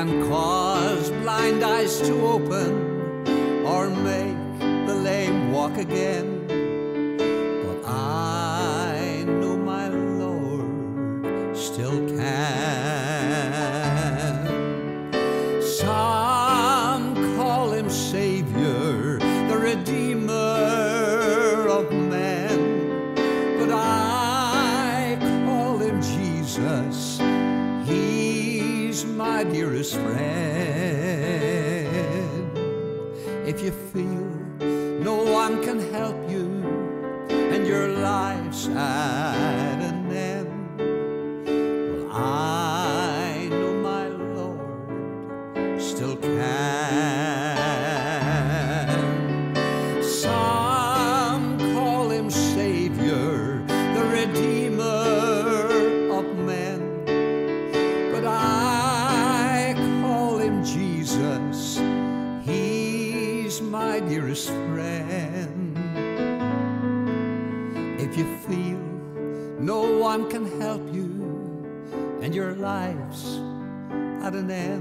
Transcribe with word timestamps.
Can 0.00 0.28
cause 0.30 1.10
blind 1.22 1.62
eyes 1.62 2.00
to 2.00 2.14
open 2.26 2.72
or 3.66 3.90
make 3.90 4.58
the 4.86 4.94
lame 4.94 5.52
walk 5.52 5.76
again. 5.76 6.39
At 74.30 74.36
an 74.36 74.79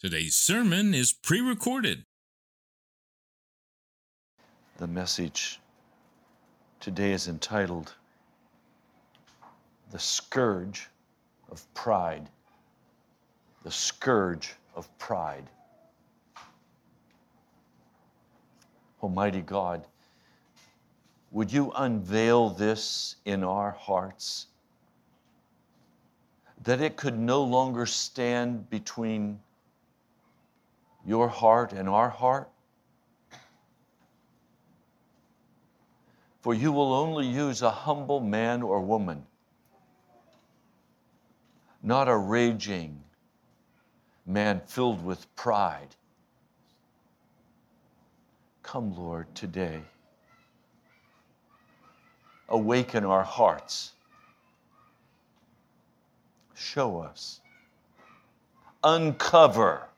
Today's 0.00 0.34
sermon 0.34 0.94
is 0.94 1.12
pre 1.12 1.42
recorded. 1.42 2.06
The 4.78 4.86
message 4.86 5.60
today 6.80 7.12
is 7.12 7.28
entitled 7.28 7.92
The 9.90 9.98
Scourge 9.98 10.88
of 11.50 11.62
Pride. 11.74 12.30
The 13.62 13.70
Scourge 13.70 14.54
of 14.74 14.88
Pride. 14.96 15.50
Almighty 19.02 19.42
God, 19.42 19.86
would 21.30 21.52
you 21.52 21.72
unveil 21.76 22.48
this 22.48 23.16
in 23.26 23.44
our 23.44 23.72
hearts? 23.72 24.46
That 26.62 26.80
it 26.80 26.96
could 26.96 27.18
no 27.18 27.42
longer 27.42 27.84
stand 27.84 28.70
between 28.70 29.38
your 31.06 31.28
heart 31.28 31.72
and 31.72 31.88
our 31.88 32.08
heart? 32.08 32.48
For 36.40 36.54
you 36.54 36.72
will 36.72 36.94
only 36.94 37.26
use 37.26 37.60
a 37.62 37.70
humble 37.70 38.20
man 38.20 38.62
or 38.62 38.80
woman, 38.80 39.26
not 41.82 42.08
a 42.08 42.16
raging 42.16 43.02
man 44.26 44.62
filled 44.66 45.04
with 45.04 45.34
pride. 45.36 45.94
Come, 48.62 48.96
Lord, 48.96 49.34
today. 49.34 49.80
Awaken 52.48 53.04
our 53.04 53.22
hearts. 53.22 53.92
Show 56.54 57.00
us. 57.00 57.40
Uncover 58.82 59.89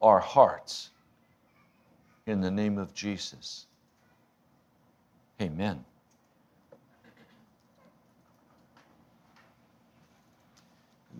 our 0.00 0.20
hearts 0.20 0.90
in 2.26 2.40
the 2.40 2.50
name 2.50 2.78
of 2.78 2.94
Jesus. 2.94 3.66
Amen. 5.40 5.84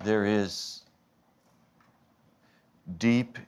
There 0.04 0.24
is 0.24 0.82
deep 2.98 3.38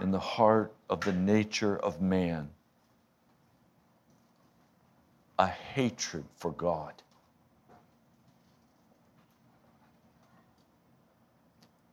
in 0.00 0.10
the 0.10 0.18
heart 0.18 0.72
of 0.88 1.00
the 1.00 1.12
nature 1.12 1.76
of 1.76 2.00
man 2.00 2.48
a 5.38 5.46
hatred 5.46 6.24
for 6.36 6.50
God. 6.52 6.94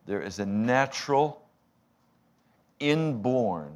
There 0.06 0.22
is 0.22 0.40
a 0.40 0.46
natural, 0.46 1.42
inborn 2.80 3.76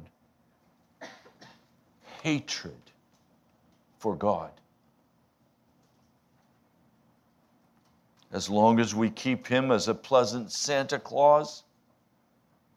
hatred 2.22 2.74
for 3.98 4.14
God. 4.14 4.50
As 8.32 8.48
long 8.48 8.78
as 8.78 8.94
we 8.94 9.10
keep 9.10 9.46
him 9.46 9.72
as 9.72 9.88
a 9.88 9.94
pleasant 9.94 10.52
Santa 10.52 10.98
Claus, 10.98 11.64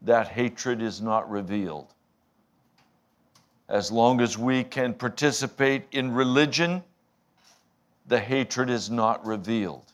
that 0.02 0.28
hatred 0.28 0.82
is 0.82 1.00
not 1.00 1.30
revealed. 1.30 1.94
As 3.68 3.90
long 3.90 4.20
as 4.20 4.36
we 4.36 4.64
can 4.64 4.92
participate 4.92 5.84
in 5.92 6.12
religion, 6.12 6.82
the 8.06 8.18
hatred 8.18 8.68
is 8.68 8.90
not 8.90 9.24
revealed. 9.24 9.93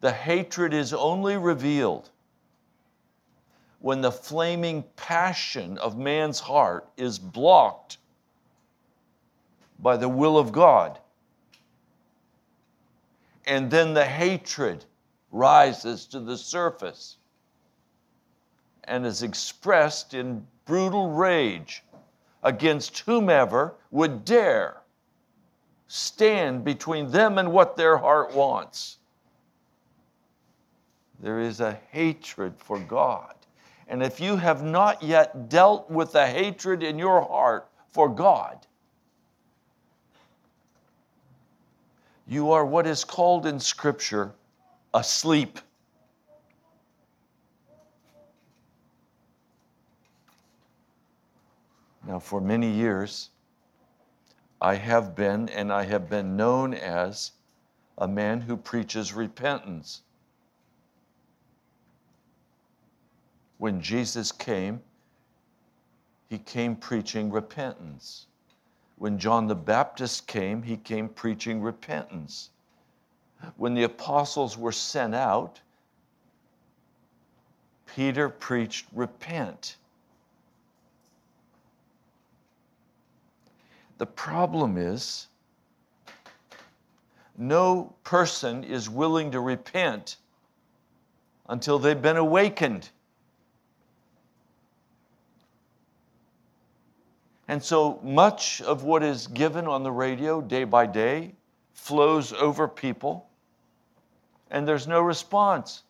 The 0.00 0.12
hatred 0.12 0.72
is 0.72 0.92
only 0.94 1.36
revealed 1.36 2.10
when 3.80 4.00
the 4.00 4.12
flaming 4.12 4.82
passion 4.96 5.78
of 5.78 5.96
man's 5.96 6.40
heart 6.40 6.88
is 6.96 7.18
blocked 7.18 7.98
by 9.78 9.96
the 9.96 10.08
will 10.08 10.38
of 10.38 10.52
God. 10.52 10.98
And 13.46 13.70
then 13.70 13.94
the 13.94 14.04
hatred 14.04 14.84
rises 15.32 16.06
to 16.06 16.20
the 16.20 16.36
surface 16.36 17.16
and 18.84 19.06
is 19.06 19.22
expressed 19.22 20.14
in 20.14 20.46
brutal 20.64 21.10
rage 21.10 21.82
against 22.42 23.00
whomever 23.00 23.74
would 23.90 24.24
dare 24.24 24.80
stand 25.88 26.64
between 26.64 27.10
them 27.10 27.38
and 27.38 27.52
what 27.52 27.76
their 27.76 27.96
heart 27.96 28.32
wants. 28.32 28.98
There 31.20 31.40
is 31.40 31.60
a 31.60 31.78
hatred 31.90 32.54
for 32.56 32.78
God. 32.78 33.34
And 33.88 34.02
if 34.02 34.20
you 34.20 34.36
have 34.36 34.62
not 34.62 35.02
yet 35.02 35.48
dealt 35.48 35.90
with 35.90 36.12
the 36.12 36.26
hatred 36.26 36.82
in 36.82 36.98
your 36.98 37.20
heart 37.20 37.68
for 37.90 38.08
God, 38.08 38.66
you 42.26 42.52
are 42.52 42.64
what 42.64 42.86
is 42.86 43.04
called 43.04 43.46
in 43.46 43.58
Scripture 43.58 44.32
asleep. 44.94 45.58
Now, 52.06 52.18
for 52.18 52.40
many 52.40 52.70
years, 52.70 53.30
I 54.60 54.74
have 54.74 55.14
been, 55.14 55.48
and 55.50 55.72
I 55.72 55.84
have 55.84 56.08
been 56.08 56.36
known 56.36 56.74
as, 56.74 57.32
a 57.98 58.08
man 58.08 58.40
who 58.40 58.56
preaches 58.56 59.12
repentance. 59.12 60.02
When 63.60 63.82
Jesus 63.82 64.32
came, 64.32 64.80
he 66.30 66.38
came 66.38 66.74
preaching 66.74 67.30
repentance. 67.30 68.24
When 68.96 69.18
John 69.18 69.48
the 69.48 69.54
Baptist 69.54 70.26
came, 70.26 70.62
he 70.62 70.78
came 70.78 71.10
preaching 71.10 71.60
repentance. 71.60 72.48
When 73.58 73.74
the 73.74 73.82
apostles 73.82 74.56
were 74.56 74.72
sent 74.72 75.14
out, 75.14 75.60
Peter 77.84 78.30
preached 78.30 78.86
repent. 78.94 79.76
The 83.98 84.06
problem 84.06 84.78
is, 84.78 85.26
no 87.36 87.92
person 88.04 88.64
is 88.64 88.88
willing 88.88 89.30
to 89.32 89.40
repent 89.40 90.16
until 91.50 91.78
they've 91.78 92.00
been 92.00 92.16
awakened. 92.16 92.88
And 97.50 97.60
so 97.60 97.98
much 98.04 98.62
of 98.62 98.84
what 98.84 99.02
is 99.02 99.26
given 99.26 99.66
on 99.66 99.82
the 99.82 99.90
radio 99.90 100.40
day 100.40 100.62
by 100.62 100.86
day 100.86 101.34
flows 101.74 102.32
over 102.32 102.68
people, 102.68 103.28
and 104.52 104.68
there's 104.68 104.86
no 104.86 105.00
response 105.00 105.82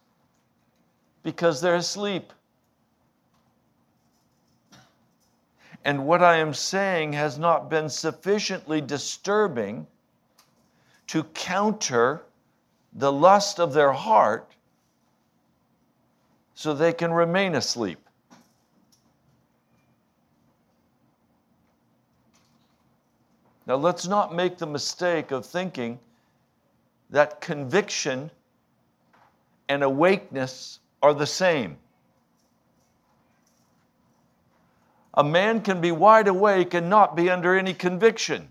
because 1.23 1.61
they're 1.61 1.75
asleep. 1.75 2.33
and 5.85 6.07
what 6.07 6.23
I 6.23 6.37
am 6.37 6.53
saying 6.53 7.15
has 7.15 7.39
not 7.39 7.71
been 7.71 7.89
sufficiently 7.89 8.81
disturbing 8.81 9.87
to 11.09 11.25
counter 11.25 12.23
the 12.93 13.11
lust 13.11 13.59
of 13.59 13.73
their 13.73 13.93
heart 13.93 14.55
so 16.55 16.75
they 16.75 16.93
can 16.93 17.13
remain 17.13 17.55
asleep. 17.55 17.99
Now, 23.71 23.77
let's 23.77 24.09
not 24.09 24.35
make 24.35 24.59
the 24.59 24.67
mistake 24.67 25.31
of 25.31 25.47
thinking 25.47 26.01
that 27.11 27.41
conviction 27.41 28.29
and 29.69 29.85
awakeness 29.85 30.81
are 31.01 31.15
the 31.15 31.25
same. 31.25 31.77
A 35.15 35.23
man 35.23 35.61
can 35.61 35.81
be 35.81 35.93
wide 35.93 36.27
awake 36.27 36.75
and 36.75 36.91
not 36.91 37.15
be 37.15 37.31
under 37.31 37.57
any 37.57 37.73
conviction. 37.73 38.51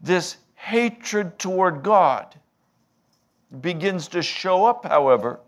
This 0.00 0.36
hatred 0.54 1.36
toward 1.40 1.82
God 1.82 2.36
begins 3.60 4.06
to 4.06 4.22
show 4.22 4.66
up, 4.66 4.84
however, 4.84 5.40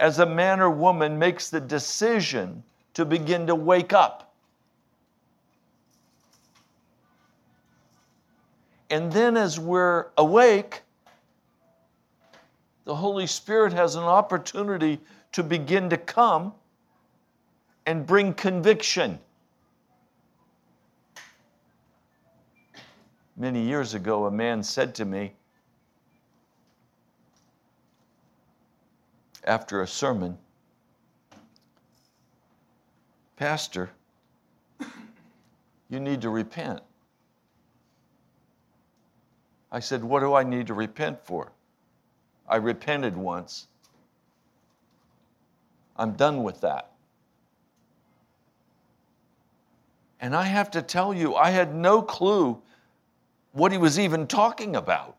as 0.00 0.18
a 0.18 0.26
man 0.26 0.60
or 0.60 0.70
woman 0.70 1.18
makes 1.18 1.50
the 1.50 1.60
decision 1.60 2.64
to 2.94 3.04
begin 3.04 3.46
to 3.46 3.54
wake 3.54 3.92
up. 3.92 4.34
And 8.88 9.12
then, 9.12 9.36
as 9.36 9.60
we're 9.60 10.06
awake, 10.16 10.82
the 12.86 12.94
Holy 12.94 13.26
Spirit 13.26 13.72
has 13.72 13.94
an 13.94 14.02
opportunity 14.02 14.98
to 15.32 15.44
begin 15.44 15.88
to 15.90 15.96
come 15.96 16.54
and 17.86 18.04
bring 18.04 18.34
conviction. 18.34 19.18
Many 23.36 23.62
years 23.62 23.94
ago, 23.94 24.26
a 24.26 24.30
man 24.30 24.62
said 24.62 24.94
to 24.96 25.04
me, 25.04 25.34
after 29.44 29.82
a 29.82 29.86
sermon, 29.86 30.36
Pastor, 33.36 33.90
you 35.88 35.98
need 35.98 36.20
to 36.20 36.30
repent. 36.30 36.80
I 39.72 39.80
said, 39.80 40.04
What 40.04 40.20
do 40.20 40.34
I 40.34 40.42
need 40.42 40.66
to 40.66 40.74
repent 40.74 41.24
for? 41.24 41.52
I 42.48 42.56
repented 42.56 43.16
once. 43.16 43.68
I'm 45.96 46.12
done 46.12 46.42
with 46.42 46.60
that. 46.62 46.90
And 50.20 50.34
I 50.34 50.44
have 50.44 50.70
to 50.72 50.82
tell 50.82 51.14
you, 51.14 51.34
I 51.34 51.50
had 51.50 51.74
no 51.74 52.02
clue 52.02 52.60
what 53.52 53.72
he 53.72 53.78
was 53.78 53.98
even 53.98 54.26
talking 54.26 54.76
about. 54.76 55.16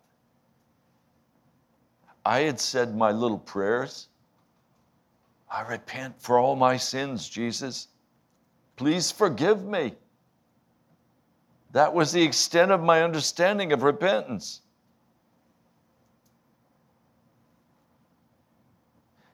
I 2.25 2.42
had 2.42 2.60
said 2.60 2.96
my 2.96 3.12
little 3.12 3.40
prayers. 3.40 4.08
I 5.51 5.62
repent 5.63 6.22
for 6.22 6.39
all 6.39 6.55
my 6.55 6.77
sins, 6.77 7.27
Jesus. 7.27 7.88
Please 8.77 9.12
forgive 9.12 9.63
me. 9.63 9.96
That 11.72 11.93
was 11.93 12.12
the 12.12 12.24
extent 12.24 12.72
of 12.72 12.81
my 12.81 13.03
understanding 13.03 13.74
of 13.74 13.84
repentance. 13.84 14.62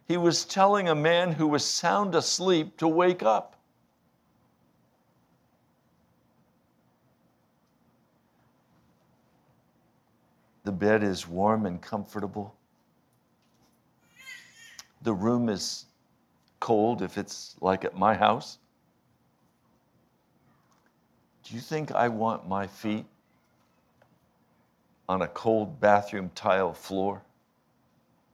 he 0.07 0.15
was 0.15 0.45
telling 0.45 0.87
a 0.87 0.95
man 0.95 1.33
who 1.33 1.47
was 1.47 1.65
sound 1.65 2.15
asleep 2.15 2.77
to 2.77 2.87
wake 2.87 3.21
up. 3.21 3.55
The 10.63 10.71
bed 10.71 11.03
is 11.03 11.27
warm 11.27 11.65
and 11.65 11.81
comfortable. 11.81 12.55
The 15.01 15.13
room 15.13 15.49
is 15.49 15.85
cold 16.59 17.01
if 17.01 17.17
it's 17.17 17.55
like 17.61 17.85
at 17.85 17.97
my 17.97 18.15
house. 18.15 18.59
Do 21.43 21.55
you 21.55 21.61
think 21.61 21.91
I 21.91 22.09
want 22.09 22.47
my 22.47 22.67
feet 22.67 23.05
on 25.09 25.21
a 25.21 25.27
cold 25.27 25.79
bathroom 25.79 26.31
tile 26.35 26.73
floor? 26.73 27.21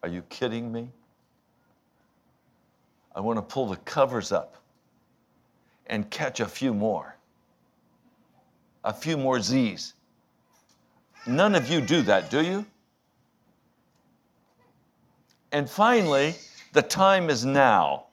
Are 0.03 0.10
you 0.10 0.24
kidding 0.30 0.72
me? 0.72 0.89
I 3.15 3.22
want 3.22 3.38
to 3.38 3.44
pull 3.44 3.68
the 3.68 3.77
covers 3.77 4.32
up 4.32 4.58
and 5.88 6.10
catch 6.10 6.39
a 6.39 6.48
few 6.48 6.74
more. 6.74 7.15
a 8.84 8.94
few 8.94 9.18
more 9.18 9.39
Z's. 9.42 9.94
None 11.25 11.56
of 11.56 11.70
you 11.70 11.82
do 11.82 12.01
that, 12.03 12.30
do 12.30 12.42
you? 12.44 12.65
And 15.51 15.70
finally, 15.70 16.36
the 16.74 16.82
time 16.82 17.30
is 17.30 17.46
now. 17.46 18.08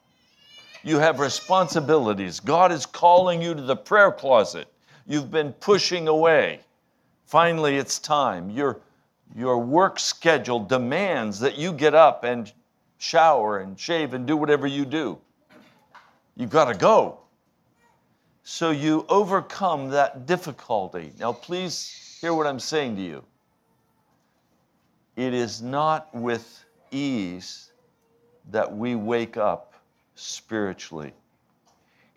You 0.83 0.97
have 0.99 1.19
responsibilities. 1.19 2.39
God 2.39 2.71
is 2.71 2.85
calling 2.85 3.41
you 3.41 3.53
to 3.53 3.61
the 3.61 3.75
prayer 3.75 4.11
closet. 4.11 4.67
You've 5.05 5.29
been 5.29 5.53
pushing 5.53 6.07
away. 6.07 6.61
Finally, 7.25 7.77
it's 7.77 7.99
time. 7.99 8.49
Your, 8.49 8.79
your 9.35 9.59
work 9.59 9.99
schedule 9.99 10.59
demands 10.59 11.39
that 11.39 11.57
you 11.57 11.71
get 11.71 11.93
up 11.93 12.23
and 12.23 12.51
shower 12.97 13.59
and 13.59 13.79
shave 13.79 14.13
and 14.13 14.25
do 14.25 14.35
whatever 14.35 14.65
you 14.65 14.85
do. 14.85 15.19
You've 16.35 16.49
got 16.49 16.65
to 16.65 16.73
go. 16.73 17.19
So 18.43 18.71
you 18.71 19.05
overcome 19.07 19.89
that 19.89 20.25
difficulty. 20.25 21.13
Now, 21.19 21.31
please 21.31 22.17
hear 22.21 22.33
what 22.33 22.47
I'm 22.47 22.59
saying 22.59 22.95
to 22.95 23.01
you. 23.01 23.23
It 25.15 25.33
is 25.33 25.61
not 25.61 26.13
with 26.15 26.65
ease 26.89 27.71
that 28.49 28.75
we 28.75 28.95
wake 28.95 29.37
up 29.37 29.70
spiritually, 30.15 31.13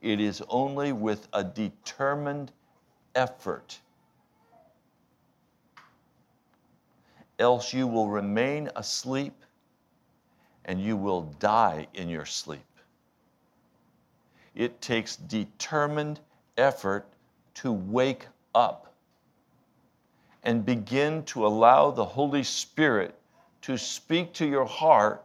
it 0.03 0.21
is 0.21 0.43
only 0.49 0.93
with 0.93 1.29
a 1.33 1.43
determined 1.43 2.53
effort. 3.15 3.79
Else 7.39 7.73
you 7.73 7.87
will 7.87 8.09
remain 8.09 8.71
asleep 8.77 9.35
and 10.67 10.81
you 10.81 10.97
will 10.97 11.23
die 11.41 11.87
in 11.95 12.09
your 12.09 12.27
sleep. 12.27 12.61
It 14.55 14.81
takes 14.81 15.17
determined 15.17 16.21
effort 16.57 17.07
to 17.55 17.73
wake 17.73 18.27
up 18.55 18.95
and 20.45 20.65
begin 20.65 21.25
to 21.25 21.47
allow 21.47 21.91
the 21.91 22.05
Holy 22.05 22.43
Spirit 22.43 23.19
to 23.63 23.79
speak 23.79 24.33
to 24.35 24.47
your 24.47 24.67
heart 24.67 25.24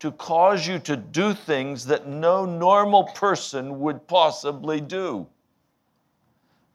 to 0.00 0.12
cause 0.12 0.66
you 0.66 0.78
to 0.80 0.96
do 0.96 1.32
things 1.34 1.86
that 1.86 2.06
no 2.06 2.44
normal 2.44 3.04
person 3.04 3.80
would 3.80 4.06
possibly 4.06 4.80
do. 4.80 5.26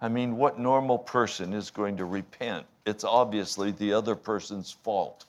I 0.02 0.08
mean, 0.08 0.38
what 0.38 0.60
normal 0.60 0.98
person 0.98 1.54
is 1.54 1.70
going 1.70 1.98
to 1.98 2.06
repent? 2.06 2.66
It's 2.86 3.04
obviously 3.04 3.72
the 3.72 3.94
other 3.94 4.16
person's 4.16 4.72
fault. 4.72 5.26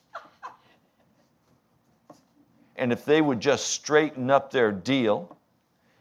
And 2.76 2.92
if 2.92 3.04
they 3.04 3.20
would 3.20 3.40
just 3.40 3.66
straighten 3.66 4.30
up 4.30 4.50
their 4.50 4.72
deal, 4.72 5.36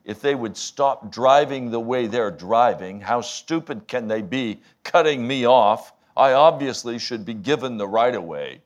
if 0.06 0.22
they 0.22 0.36
would 0.36 0.56
stop 0.56 1.12
driving 1.12 1.70
the 1.70 1.80
way 1.80 2.08
they're 2.08 2.32
driving, 2.32 3.02
how 3.02 3.22
stupid 3.22 3.88
can 3.88 4.08
they 4.08 4.22
be 4.22 4.62
cutting 4.84 5.28
me 5.28 5.46
off? 5.46 5.94
I 6.16 6.34
obviously 6.34 6.98
should 7.00 7.26
be 7.26 7.34
given 7.34 7.78
the 7.78 7.88
right 7.88 8.16
of 8.16 8.24
way. 8.24 8.62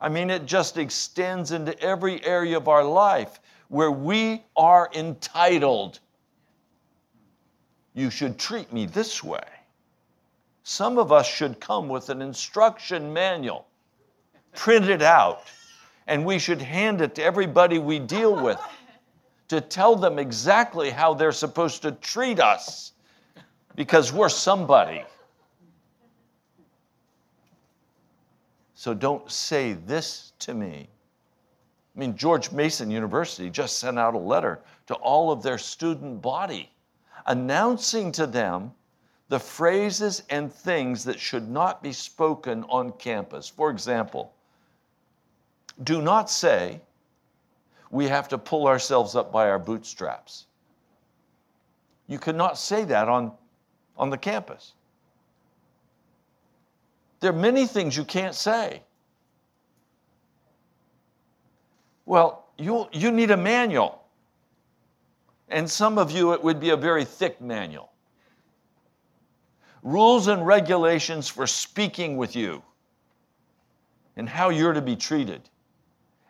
I 0.00 0.08
mean, 0.08 0.30
it 0.30 0.46
just 0.46 0.78
extends 0.78 1.52
into 1.52 1.78
every 1.80 2.24
area 2.24 2.56
of 2.56 2.68
our 2.68 2.84
life 2.84 3.40
where 3.68 3.90
we 3.90 4.42
are 4.56 4.90
entitled. 4.94 6.00
You 7.94 8.10
should 8.10 8.38
treat 8.38 8.72
me 8.72 8.86
this 8.86 9.22
way. 9.22 9.44
Some 10.62 10.98
of 10.98 11.12
us 11.12 11.26
should 11.28 11.60
come 11.60 11.88
with 11.88 12.10
an 12.10 12.22
instruction 12.22 13.12
manual, 13.12 13.66
print 14.54 14.88
it 14.88 15.02
out, 15.02 15.42
and 16.06 16.24
we 16.24 16.38
should 16.38 16.62
hand 16.62 17.00
it 17.00 17.14
to 17.16 17.22
everybody 17.22 17.78
we 17.78 17.98
deal 17.98 18.42
with 18.42 18.58
to 19.48 19.60
tell 19.60 19.96
them 19.96 20.18
exactly 20.18 20.90
how 20.90 21.12
they're 21.12 21.32
supposed 21.32 21.82
to 21.82 21.92
treat 21.92 22.38
us 22.38 22.92
because 23.74 24.12
we're 24.12 24.28
somebody. 24.28 25.02
So 28.80 28.94
don't 28.94 29.30
say 29.30 29.74
this 29.74 30.32
to 30.38 30.54
me. 30.54 30.88
I 31.94 31.98
mean, 31.98 32.16
George 32.16 32.50
Mason 32.50 32.90
University 32.90 33.50
just 33.50 33.78
sent 33.78 33.98
out 33.98 34.14
a 34.14 34.18
letter 34.18 34.60
to 34.86 34.94
all 34.94 35.30
of 35.30 35.42
their 35.42 35.58
student 35.58 36.22
body 36.22 36.70
announcing 37.26 38.10
to 38.12 38.26
them 38.26 38.72
the 39.28 39.38
phrases 39.38 40.22
and 40.30 40.50
things 40.50 41.04
that 41.04 41.20
should 41.20 41.46
not 41.46 41.82
be 41.82 41.92
spoken 41.92 42.64
on 42.70 42.92
campus. 42.92 43.46
For 43.46 43.68
example, 43.70 44.32
do 45.82 46.00
not 46.00 46.30
say, 46.30 46.80
we 47.90 48.08
have 48.08 48.28
to 48.28 48.38
pull 48.38 48.66
ourselves 48.66 49.14
up 49.14 49.30
by 49.30 49.50
our 49.50 49.58
bootstraps. 49.58 50.46
You 52.06 52.18
cannot 52.18 52.56
say 52.56 52.84
that 52.84 53.10
on, 53.10 53.32
on 53.98 54.08
the 54.08 54.16
campus. 54.16 54.72
There 57.20 57.30
are 57.30 57.36
many 57.36 57.66
things 57.66 57.96
you 57.96 58.04
can't 58.04 58.34
say. 58.34 58.82
Well, 62.06 62.48
you, 62.58 62.88
you 62.92 63.12
need 63.12 63.30
a 63.30 63.36
manual. 63.36 64.02
And 65.48 65.68
some 65.68 65.98
of 65.98 66.10
you, 66.10 66.32
it 66.32 66.42
would 66.42 66.58
be 66.60 66.70
a 66.70 66.76
very 66.76 67.04
thick 67.04 67.40
manual. 67.40 67.90
Rules 69.82 70.28
and 70.28 70.46
regulations 70.46 71.28
for 71.28 71.46
speaking 71.46 72.16
with 72.16 72.36
you 72.36 72.62
and 74.16 74.28
how 74.28 74.50
you're 74.50 74.72
to 74.72 74.82
be 74.82 74.96
treated. 74.96 75.40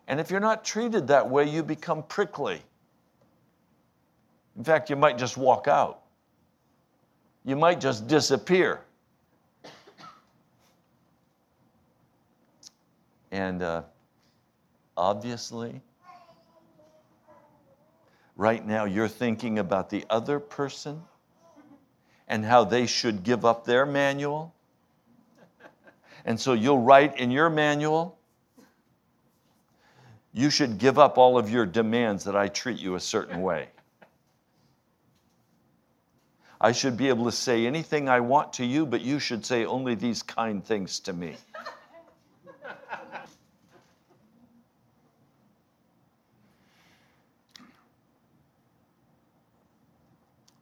And 0.06 0.20
if 0.20 0.30
you're 0.30 0.40
not 0.40 0.64
treated 0.64 1.06
that 1.08 1.28
way, 1.28 1.48
you 1.48 1.62
become 1.62 2.02
prickly. 2.04 2.62
In 4.56 4.64
fact, 4.64 4.90
you 4.90 4.96
might 4.96 5.18
just 5.18 5.36
walk 5.36 5.68
out. 5.68 6.02
You 7.44 7.56
might 7.56 7.80
just 7.80 8.06
disappear. 8.06 8.82
And 13.30 13.62
uh, 13.62 13.82
obviously, 14.96 15.80
right 18.36 18.66
now 18.66 18.84
you're 18.84 19.08
thinking 19.08 19.58
about 19.58 19.90
the 19.90 20.04
other 20.10 20.40
person 20.40 21.02
and 22.26 22.44
how 22.44 22.64
they 22.64 22.86
should 22.86 23.22
give 23.22 23.44
up 23.44 23.64
their 23.64 23.84
manual. 23.84 24.54
And 26.24 26.38
so 26.38 26.52
you'll 26.52 26.82
write 26.82 27.18
in 27.18 27.30
your 27.30 27.50
manual, 27.50 28.18
you 30.32 30.50
should 30.50 30.78
give 30.78 30.98
up 30.98 31.18
all 31.18 31.38
of 31.38 31.50
your 31.50 31.66
demands 31.66 32.24
that 32.24 32.36
I 32.36 32.48
treat 32.48 32.78
you 32.78 32.94
a 32.94 33.00
certain 33.00 33.42
way. 33.42 33.68
I 36.60 36.72
should 36.72 36.96
be 36.96 37.08
able 37.08 37.24
to 37.24 37.32
say 37.32 37.66
anything 37.66 38.08
I 38.08 38.20
want 38.20 38.52
to 38.54 38.66
you, 38.66 38.84
but 38.84 39.00
you 39.00 39.18
should 39.18 39.46
say 39.46 39.64
only 39.64 39.94
these 39.94 40.22
kind 40.22 40.62
things 40.62 41.00
to 41.00 41.12
me. 41.12 41.36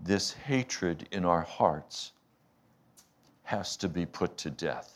This 0.08 0.32
hatred 0.32 1.06
in 1.12 1.26
our 1.26 1.42
hearts 1.42 2.12
has 3.42 3.76
to 3.76 3.86
be 3.90 4.06
put 4.06 4.38
to 4.38 4.48
death. 4.48 4.94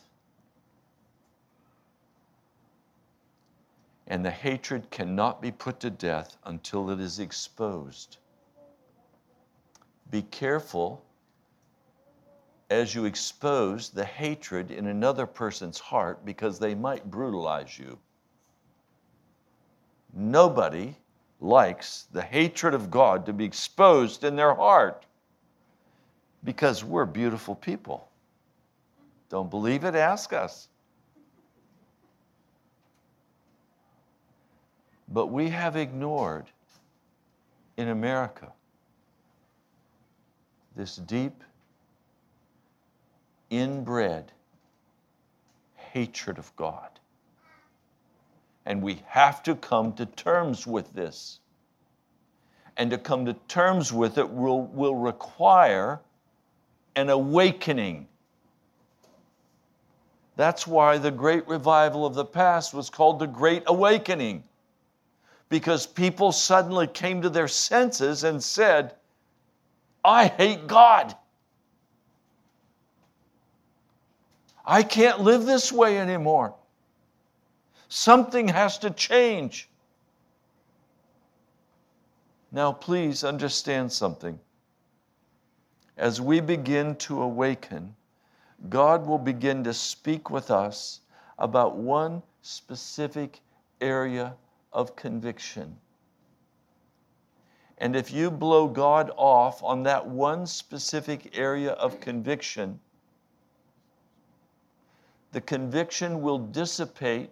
And 4.07 4.25
the 4.25 4.31
hatred 4.31 4.89
cannot 4.89 5.39
be 5.39 5.51
put 5.51 5.79
to 5.81 5.91
death 5.91 6.35
until 6.45 6.89
it 6.89 6.99
is 6.99 7.19
exposed. 7.19 8.17
Be 10.09 10.23
careful 10.23 11.05
as 12.71 12.95
you 12.95 13.05
expose 13.05 13.91
the 13.91 14.05
hatred 14.05 14.71
in 14.71 14.87
another 14.87 15.27
person's 15.27 15.77
heart 15.77 16.25
because 16.25 16.57
they 16.57 16.73
might 16.73 17.11
brutalize 17.11 17.77
you. 17.77 17.99
Nobody 20.11 20.95
likes 21.43 22.07
the 22.13 22.21
hatred 22.21 22.73
of 22.73 22.89
God 22.89 23.25
to 23.25 23.33
be 23.33 23.43
exposed 23.43 24.23
in 24.23 24.35
their 24.35 24.55
heart 24.55 25.05
because 26.43 26.83
we're 26.83 27.05
beautiful 27.05 27.53
people. 27.53 28.07
Don't 29.29 29.49
believe 29.49 29.83
it? 29.83 29.93
Ask 29.93 30.31
us. 30.31 30.69
But 35.09 35.27
we 35.27 35.49
have 35.49 35.75
ignored 35.75 36.45
in 37.77 37.89
America 37.89 38.51
this 40.75 40.95
deep, 40.95 41.43
inbred 43.49 44.31
hatred 45.75 46.37
of 46.37 46.55
God. 46.55 46.89
And 48.65 48.81
we 48.81 49.01
have 49.07 49.43
to 49.43 49.55
come 49.55 49.93
to 49.93 50.05
terms 50.05 50.65
with 50.65 50.93
this. 50.93 51.39
And 52.77 52.89
to 52.91 52.97
come 52.97 53.25
to 53.25 53.33
terms 53.47 53.93
with 53.93 54.17
it 54.17 54.29
will, 54.29 54.63
will 54.67 54.95
require 54.95 55.99
an 56.95 57.09
awakening. 57.09 58.07
That's 60.35 60.65
why 60.65 60.97
the 60.97 61.11
great 61.11 61.47
revival 61.47 62.05
of 62.05 62.15
the 62.15 62.25
past 62.25 62.73
was 62.73 62.89
called 62.89 63.19
the 63.19 63.27
Great 63.27 63.63
Awakening, 63.67 64.43
because 65.49 65.85
people 65.85 66.31
suddenly 66.31 66.87
came 66.87 67.21
to 67.21 67.29
their 67.29 67.47
senses 67.47 68.23
and 68.23 68.41
said, 68.41 68.95
I 70.03 70.27
hate 70.27 70.65
God. 70.65 71.15
I 74.65 74.81
can't 74.81 75.19
live 75.19 75.45
this 75.45 75.71
way 75.71 75.99
anymore. 75.99 76.55
Something 77.95 78.47
has 78.47 78.79
to 78.79 78.89
change. 78.89 79.69
Now, 82.51 82.71
please 82.71 83.23
understand 83.23 83.91
something. 83.91 84.39
As 85.95 86.19
we 86.19 86.39
begin 86.39 86.95
to 86.95 87.21
awaken, 87.21 87.95
God 88.67 89.05
will 89.05 89.19
begin 89.19 89.63
to 89.65 89.75
speak 89.75 90.31
with 90.31 90.49
us 90.49 91.01
about 91.37 91.75
one 91.75 92.23
specific 92.41 93.41
area 93.79 94.33
of 94.71 94.95
conviction. 94.95 95.77
And 97.77 97.95
if 97.95 98.11
you 98.11 98.31
blow 98.31 98.67
God 98.67 99.11
off 99.15 99.61
on 99.61 99.83
that 99.83 100.07
one 100.07 100.47
specific 100.47 101.37
area 101.37 101.73
of 101.73 101.99
conviction, 101.99 102.79
the 105.31 105.41
conviction 105.41 106.23
will 106.23 106.39
dissipate 106.39 107.29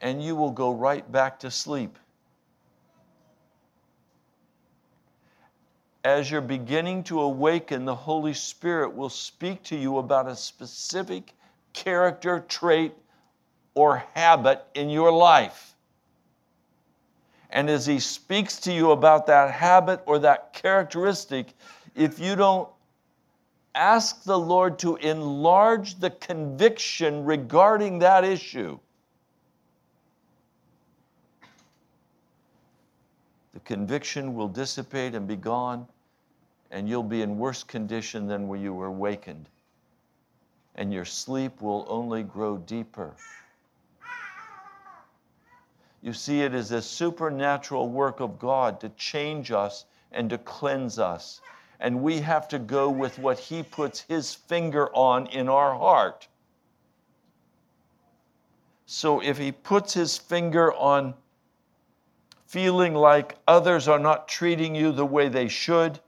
and 0.00 0.22
you 0.22 0.36
will 0.36 0.50
go 0.50 0.72
right 0.72 1.10
back 1.10 1.40
to 1.40 1.50
sleep. 1.50 1.98
As 6.04 6.30
you're 6.30 6.40
beginning 6.40 7.02
to 7.04 7.20
awaken, 7.20 7.84
the 7.84 7.94
Holy 7.94 8.32
Spirit 8.32 8.94
will 8.94 9.08
speak 9.08 9.62
to 9.64 9.76
you 9.76 9.98
about 9.98 10.28
a 10.28 10.36
specific 10.36 11.34
character 11.72 12.44
trait 12.48 12.94
or 13.74 14.04
habit 14.14 14.64
in 14.74 14.88
your 14.88 15.12
life. 15.12 15.74
And 17.50 17.68
as 17.68 17.84
He 17.86 17.98
speaks 17.98 18.58
to 18.60 18.72
you 18.72 18.92
about 18.92 19.26
that 19.26 19.50
habit 19.50 20.00
or 20.06 20.18
that 20.20 20.52
characteristic, 20.52 21.54
if 21.94 22.18
you 22.18 22.36
don't 22.36 22.68
ask 23.74 24.22
the 24.24 24.38
Lord 24.38 24.78
to 24.80 24.96
enlarge 24.96 25.98
the 25.98 26.10
conviction 26.10 27.24
regarding 27.24 27.98
that 28.00 28.24
issue, 28.24 28.78
conviction 33.68 34.34
will 34.34 34.48
dissipate 34.48 35.14
and 35.14 35.28
be 35.28 35.36
gone, 35.36 35.86
and 36.70 36.88
you'll 36.88 37.02
be 37.02 37.20
in 37.20 37.38
worse 37.38 37.62
condition 37.62 38.26
than 38.26 38.48
when 38.48 38.62
you 38.62 38.72
were 38.72 38.86
awakened. 38.86 39.46
And 40.74 40.90
your 40.90 41.04
sleep 41.04 41.60
will 41.60 41.84
only 41.86 42.22
grow 42.22 42.56
deeper. 42.56 43.14
You 46.00 46.14
see, 46.14 46.40
it 46.40 46.54
is 46.54 46.72
a 46.72 46.80
supernatural 46.80 47.90
work 47.90 48.20
of 48.20 48.38
God 48.38 48.80
to 48.80 48.88
change 48.90 49.52
us 49.52 49.84
and 50.12 50.30
to 50.30 50.38
cleanse 50.38 50.98
us. 50.98 51.42
And 51.78 52.02
we 52.02 52.20
have 52.20 52.48
to 52.48 52.58
go 52.58 52.88
with 52.88 53.18
what 53.18 53.38
He 53.38 53.62
puts 53.62 54.00
His 54.00 54.32
finger 54.32 54.88
on 54.96 55.26
in 55.26 55.46
our 55.46 55.74
heart. 55.74 56.26
So 58.86 59.20
if 59.20 59.36
He 59.36 59.52
puts 59.52 59.92
His 59.92 60.16
finger 60.16 60.72
on 60.72 61.12
feeling 62.48 62.94
like 62.94 63.36
others 63.46 63.88
are 63.88 63.98
not 63.98 64.26
treating 64.26 64.74
you 64.74 64.90
the 64.90 65.04
way 65.04 65.28
they 65.28 65.48
should, 65.48 66.00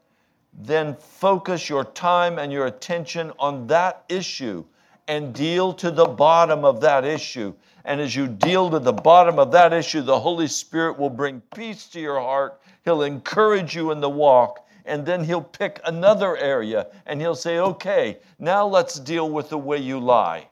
then 0.55 0.97
focus 0.97 1.69
your 1.69 1.85
time 1.85 2.39
and 2.39 2.51
your 2.51 2.65
attention 2.65 3.31
on 3.39 3.67
that 3.67 4.05
issue 4.09 4.65
and 5.07 5.35
deal 5.35 5.75
to 5.75 5.91
the 5.91 6.07
bottom 6.07 6.65
of 6.65 6.81
that 6.81 7.05
issue. 7.05 7.53
And 7.85 8.01
as 8.01 8.17
you 8.17 8.27
deal 8.27 8.71
to 8.71 8.79
the 8.79 8.93
bottom 8.93 9.39
of 9.39 9.53
that 9.53 9.75
issue, 9.75 10.01
the 10.01 10.19
Holy 10.19 10.47
Spirit 10.47 10.99
will 10.99 11.11
bring 11.11 11.43
peace 11.55 11.87
to 11.89 12.01
your 12.01 12.21
heart. 12.21 12.59
He'll 12.85 13.03
encourage 13.03 13.77
you 13.77 13.91
in 13.91 14.01
the 14.01 14.09
walk. 14.09 14.67
And 14.87 15.05
then 15.05 15.23
He'll 15.23 15.43
pick 15.43 15.79
another 15.85 16.39
area 16.39 16.87
and 17.05 17.21
He'll 17.21 17.35
say, 17.35 17.59
okay, 17.59 18.19
now 18.39 18.67
let's 18.67 18.99
deal 18.99 19.29
with 19.29 19.51
the 19.51 19.59
way 19.59 19.77
you 19.77 20.01
lie. 20.01 20.49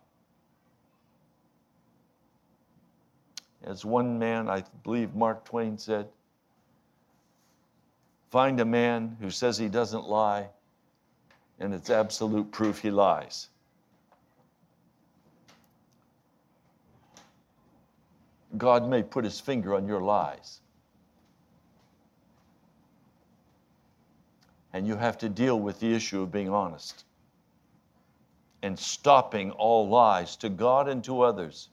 As 3.68 3.84
one 3.84 4.18
man, 4.18 4.48
I 4.48 4.64
believe 4.82 5.14
Mark 5.14 5.44
Twain 5.44 5.76
said, 5.76 6.08
find 8.30 8.58
a 8.60 8.64
man 8.64 9.18
who 9.20 9.30
says 9.30 9.58
he 9.58 9.68
doesn't 9.68 10.08
lie, 10.08 10.48
and 11.60 11.74
it's 11.74 11.90
absolute 11.90 12.50
proof 12.50 12.80
he 12.80 12.90
lies. 12.90 13.50
God 18.56 18.88
may 18.88 19.02
put 19.02 19.24
his 19.24 19.38
finger 19.38 19.74
on 19.74 19.86
your 19.86 20.00
lies. 20.00 20.60
And 24.72 24.86
you 24.86 24.96
have 24.96 25.18
to 25.18 25.28
deal 25.28 25.60
with 25.60 25.78
the 25.78 25.92
issue 25.92 26.22
of 26.22 26.32
being 26.32 26.48
honest 26.48 27.04
and 28.62 28.78
stopping 28.78 29.50
all 29.52 29.88
lies 29.88 30.36
to 30.36 30.48
God 30.48 30.88
and 30.88 31.04
to 31.04 31.20
others. 31.20 31.68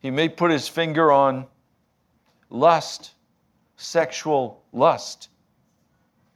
He 0.00 0.10
may 0.10 0.28
put 0.28 0.50
his 0.50 0.68
finger 0.68 1.10
on 1.10 1.46
lust, 2.50 3.12
sexual 3.76 4.62
lust. 4.72 5.28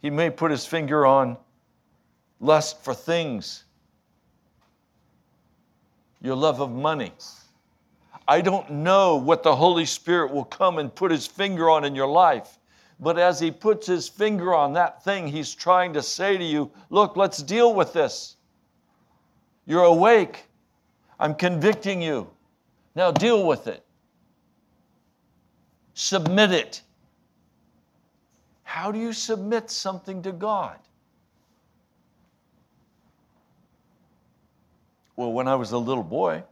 He 0.01 0.11
may 0.11 0.31
put 0.31 0.51
his 0.51 0.67
finger 0.67 1.07
on 1.07 1.37
lust 2.41 2.83
for 2.83 2.93
things, 2.93 3.65
your 6.21 6.35
love 6.35 6.61
of 6.61 6.73
money. 6.73 7.13
I 8.27 8.41
don't 8.41 8.71
know 8.71 9.17
what 9.17 9.43
the 9.43 9.55
Holy 9.55 9.85
Spirit 9.85 10.33
will 10.33 10.45
come 10.45 10.79
and 10.79 10.95
put 10.95 11.11
his 11.11 11.27
finger 11.27 11.71
on 11.71 11.85
in 11.85 11.95
your 11.95 12.07
life. 12.07 12.59
But 13.01 13.19
as 13.19 13.41
he 13.41 13.51
puts 13.51 13.87
his 13.87 14.09
finger 14.09 14.55
on 14.55 14.75
that 14.75 15.03
thing, 15.03 15.27
he's 15.27 15.55
trying 15.55 15.93
to 15.95 16.03
say 16.03 16.37
to 16.37 16.45
you, 16.45 16.71
Look, 16.89 17.17
let's 17.17 17.43
deal 17.43 17.75
with 17.75 17.93
this. 17.93 18.37
You're 19.67 19.85
awake. 19.85 20.45
I'm 21.19 21.35
convicting 21.35 22.01
you. 22.01 22.31
Now 22.95 23.11
deal 23.11 23.47
with 23.47 23.67
it. 23.67 23.85
Submit 25.95 26.53
it. 26.53 26.83
How 28.63 28.91
do 28.91 28.99
you 28.99 29.13
submit 29.13 29.71
something 29.71 30.23
to 30.23 30.33
God? 30.33 30.79
Well, 35.17 35.33
when 35.33 35.47
I 35.47 35.55
was 35.55 35.73
a 35.73 35.79
little 35.79 36.03
boy, 36.03 36.43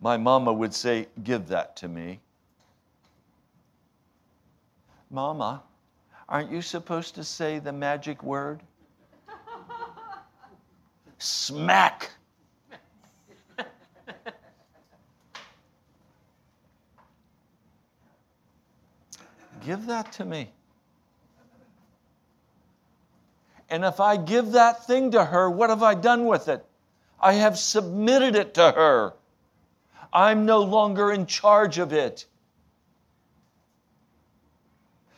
my 0.00 0.16
mama 0.16 0.52
would 0.52 0.74
say, 0.74 1.06
Give 1.22 1.46
that 1.48 1.76
to 1.76 1.88
me. 1.88 2.20
Mama, 5.10 5.62
aren't 6.28 6.50
you 6.50 6.60
supposed 6.60 7.14
to 7.14 7.24
say 7.24 7.58
the 7.58 7.72
magic 7.72 8.22
word? 8.22 8.62
Smack. 11.18 12.10
Give 19.66 19.86
that 19.86 20.12
to 20.12 20.24
me. 20.24 20.52
And 23.68 23.84
if 23.84 23.98
I 23.98 24.16
give 24.16 24.52
that 24.52 24.86
thing 24.86 25.10
to 25.10 25.24
her, 25.24 25.50
what 25.50 25.70
have 25.70 25.82
I 25.82 25.94
done 25.94 26.26
with 26.26 26.46
it? 26.46 26.64
I 27.18 27.32
have 27.32 27.58
submitted 27.58 28.36
it 28.36 28.54
to 28.54 28.70
her. 28.70 29.14
I'm 30.12 30.46
no 30.46 30.60
longer 30.60 31.10
in 31.10 31.26
charge 31.26 31.78
of 31.78 31.92
it. 31.92 32.26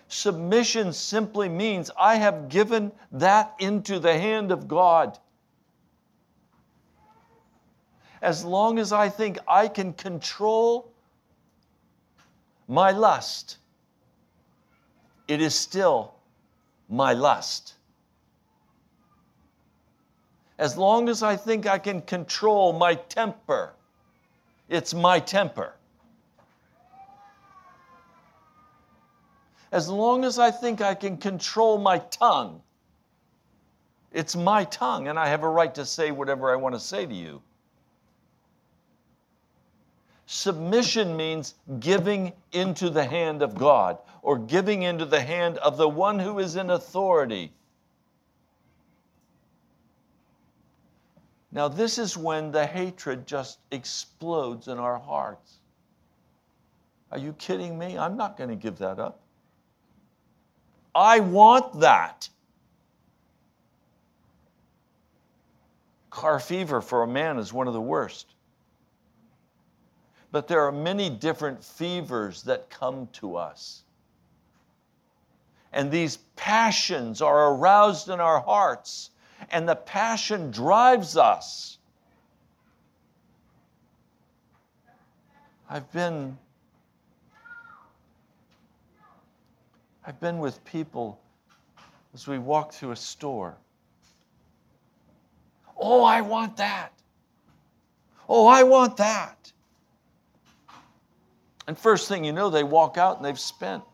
Submission 0.08 0.94
simply 0.94 1.50
means 1.50 1.90
I 2.00 2.14
have 2.14 2.48
given 2.48 2.90
that 3.12 3.54
into 3.58 3.98
the 3.98 4.18
hand 4.18 4.50
of 4.50 4.66
God. 4.66 5.18
As 8.22 8.46
long 8.46 8.78
as 8.78 8.94
I 8.94 9.10
think 9.10 9.38
I 9.46 9.68
can 9.68 9.92
control 9.92 10.90
my 12.66 12.92
lust, 12.92 13.58
it 15.28 15.42
is 15.42 15.54
still 15.54 16.14
my 16.88 17.12
lust. 17.12 17.74
As 20.58 20.76
long 20.76 21.08
as 21.08 21.22
I 21.22 21.36
think 21.36 21.66
I 21.66 21.78
can 21.78 22.02
control 22.02 22.72
my 22.72 22.94
temper, 22.94 23.74
it's 24.68 24.92
my 24.92 25.20
temper. 25.20 25.74
As 29.70 29.88
long 29.88 30.24
as 30.24 30.38
I 30.38 30.50
think 30.50 30.80
I 30.80 30.94
can 30.94 31.18
control 31.18 31.78
my 31.78 31.98
tongue, 31.98 32.62
it's 34.12 34.34
my 34.34 34.64
tongue, 34.64 35.08
and 35.08 35.18
I 35.18 35.28
have 35.28 35.42
a 35.42 35.48
right 35.48 35.74
to 35.74 35.84
say 35.84 36.10
whatever 36.10 36.50
I 36.50 36.56
want 36.56 36.74
to 36.74 36.80
say 36.80 37.04
to 37.04 37.14
you. 37.14 37.42
Submission 40.30 41.16
means 41.16 41.54
giving 41.80 42.34
into 42.52 42.90
the 42.90 43.02
hand 43.02 43.40
of 43.40 43.54
God 43.54 43.96
or 44.20 44.36
giving 44.38 44.82
into 44.82 45.06
the 45.06 45.22
hand 45.22 45.56
of 45.56 45.78
the 45.78 45.88
one 45.88 46.18
who 46.18 46.38
is 46.38 46.54
in 46.54 46.68
authority. 46.68 47.50
Now, 51.50 51.68
this 51.68 51.96
is 51.96 52.14
when 52.14 52.52
the 52.52 52.66
hatred 52.66 53.26
just 53.26 53.58
explodes 53.70 54.68
in 54.68 54.76
our 54.76 54.98
hearts. 54.98 55.60
Are 57.10 57.18
you 57.18 57.32
kidding 57.32 57.78
me? 57.78 57.96
I'm 57.96 58.18
not 58.18 58.36
going 58.36 58.50
to 58.50 58.56
give 58.56 58.76
that 58.78 58.98
up. 58.98 59.20
I 60.94 61.20
want 61.20 61.80
that. 61.80 62.28
Car 66.10 66.38
fever 66.38 66.82
for 66.82 67.02
a 67.02 67.08
man 67.08 67.38
is 67.38 67.50
one 67.50 67.66
of 67.66 67.72
the 67.72 67.80
worst. 67.80 68.34
But 70.30 70.48
there 70.48 70.62
are 70.62 70.72
many 70.72 71.08
different 71.08 71.64
fevers 71.64 72.42
that 72.42 72.68
come 72.70 73.08
to 73.14 73.36
us. 73.36 73.82
And 75.72 75.90
these 75.90 76.18
passions 76.36 77.22
are 77.22 77.52
aroused 77.52 78.08
in 78.08 78.20
our 78.20 78.40
hearts, 78.40 79.10
and 79.50 79.68
the 79.68 79.76
passion 79.76 80.50
drives 80.50 81.16
us. 81.16 81.78
I've 85.70 85.90
been 85.92 86.38
I've 90.06 90.18
been 90.20 90.38
with 90.38 90.64
people 90.64 91.20
as 92.14 92.26
we 92.26 92.38
walk 92.38 92.72
through 92.72 92.92
a 92.92 92.96
store. 92.96 93.58
Oh, 95.76 96.02
I 96.02 96.22
want 96.22 96.56
that. 96.56 96.92
Oh, 98.26 98.46
I 98.46 98.62
want 98.62 98.96
that. 98.96 99.37
And 101.68 101.78
first 101.78 102.08
thing 102.08 102.24
you 102.24 102.32
know, 102.32 102.48
they 102.48 102.64
walk 102.64 102.96
out 102.96 103.18
and 103.18 103.24
they've 103.26 103.38
spent 103.38 103.84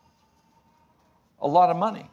a 1.40 1.48
lot 1.48 1.70
of 1.70 1.76
money. 1.76 2.08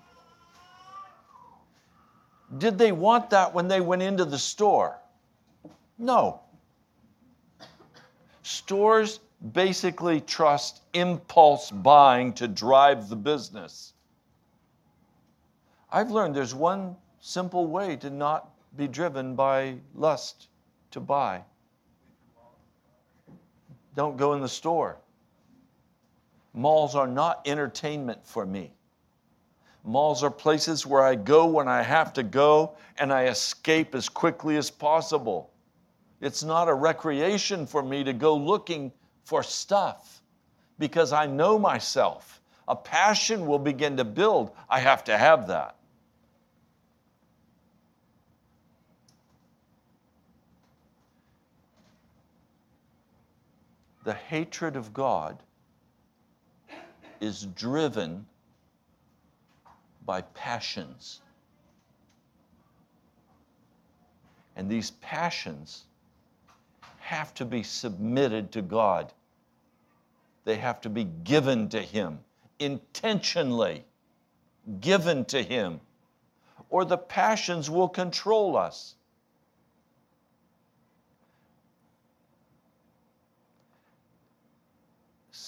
Did 2.58 2.80
they 2.80 2.92
want 2.92 3.30
that 3.30 3.54
when 3.54 3.68
they 3.68 3.80
went 3.80 4.02
into 4.02 4.26
the 4.26 4.40
store? 4.40 5.00
No. 6.00 6.42
Stores 8.42 9.20
basically 9.54 10.20
trust 10.20 10.82
impulse 10.94 11.70
buying 11.70 12.34
to 12.34 12.48
drive 12.48 13.08
the 13.08 13.16
business. 13.16 13.94
I've 15.92 16.10
learned 16.10 16.36
there's 16.36 16.56
one 16.56 16.96
simple 17.20 17.68
way 17.68 17.98
to 17.98 18.10
not 18.10 18.50
be 18.78 18.88
driven 18.88 19.36
by 19.36 19.76
lust 19.94 20.48
to 20.90 21.00
buy. 21.00 21.44
Don't 23.96 24.18
go 24.18 24.34
in 24.34 24.42
the 24.42 24.50
store. 24.50 24.98
Malls 26.54 26.96
are 26.96 27.08
not 27.08 27.42
entertainment 27.48 28.26
for 28.26 28.46
me. 28.46 28.74
Malls 29.84 30.24
are 30.24 30.30
places 30.30 30.86
where 30.86 31.02
I 31.02 31.16
go 31.16 31.46
when 31.48 31.68
I 31.68 31.82
have 31.82 32.14
to 32.14 32.24
go 32.24 32.76
and 33.00 33.12
I 33.12 33.26
escape 33.26 33.96
as 33.96 34.10
quickly 34.10 34.58
as 34.58 34.70
possible. 34.70 35.52
It's 36.20 36.44
not 36.44 36.70
a 36.70 36.74
recreation 36.74 37.66
for 37.66 37.82
me 37.82 38.04
to 38.04 38.14
go 38.14 38.36
looking 38.36 38.92
for 39.24 39.42
stuff 39.42 40.22
because 40.78 41.14
I 41.14 41.26
know 41.26 41.58
myself. 41.58 42.42
A 42.68 42.76
passion 42.76 43.48
will 43.48 43.60
begin 43.60 43.98
to 43.98 44.04
build. 44.04 44.52
I 44.70 44.80
have 44.80 45.04
to 45.06 45.18
have 45.18 45.48
that. 45.48 45.76
The 54.04 54.14
hatred 54.14 54.76
of 54.76 54.94
God 54.94 55.42
is 57.22 57.46
driven 57.56 58.26
by 60.06 60.22
passions. 60.22 61.22
And 64.56 64.70
these 64.70 64.92
passions 64.92 65.86
have 67.00 67.34
to 67.36 67.46
be 67.46 67.64
submitted 67.64 68.52
to 68.54 68.62
God. 68.62 69.14
They 70.44 70.56
have 70.56 70.82
to 70.82 70.90
be 70.90 71.04
given 71.04 71.70
to 71.70 71.80
Him, 71.80 72.20
intentionally 72.60 73.86
given 74.80 75.26
to 75.26 75.42
Him, 75.42 75.80
or 76.70 76.84
the 76.84 76.98
passions 76.98 77.70
will 77.70 77.90
control 77.90 78.58
us. 78.58 78.96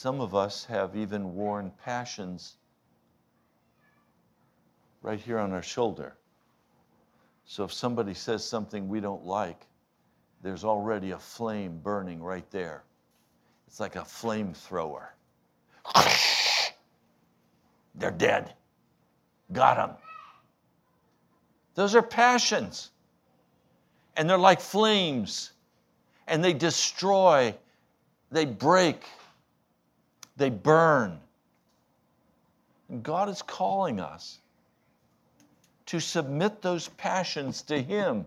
Some 0.04 0.20
of 0.20 0.36
us 0.36 0.66
have 0.66 0.98
even 0.98 1.34
worn 1.34 1.72
passions 1.86 2.58
right 5.02 5.18
here 5.18 5.40
on 5.40 5.54
our 5.54 5.64
shoulder. 5.64 6.18
So 7.46 7.64
if 7.64 7.72
somebody 7.72 8.14
says 8.14 8.44
something 8.44 8.90
we 8.90 9.00
don't 9.00 9.26
like, 9.26 9.66
there's 10.42 10.66
already 10.66 11.12
a 11.12 11.18
flame 11.18 11.80
burning 11.82 12.22
right 12.22 12.44
there. 12.52 12.84
It's 13.66 13.80
like 13.80 13.96
a 13.96 14.02
flamethrower. 14.02 15.06
They're 17.96 18.12
dead. 18.12 18.54
Got 19.54 19.78
them. 19.78 19.96
Those 21.76 21.96
are 21.96 22.04
passions. 22.04 22.92
And 24.18 24.30
they're 24.30 24.38
like 24.38 24.60
flames. 24.60 25.54
And 26.28 26.44
they 26.44 26.52
destroy, 26.52 27.56
they 28.34 28.44
break, 28.44 29.06
they 30.44 30.50
burn. 30.50 31.18
And 32.90 33.02
God 33.02 33.30
is 33.30 33.42
calling 33.42 34.02
us 34.02 34.40
to 35.86 36.02
submit 36.02 36.62
those 36.62 36.90
passions 36.90 37.62
to 37.62 37.82
Him. 37.82 38.26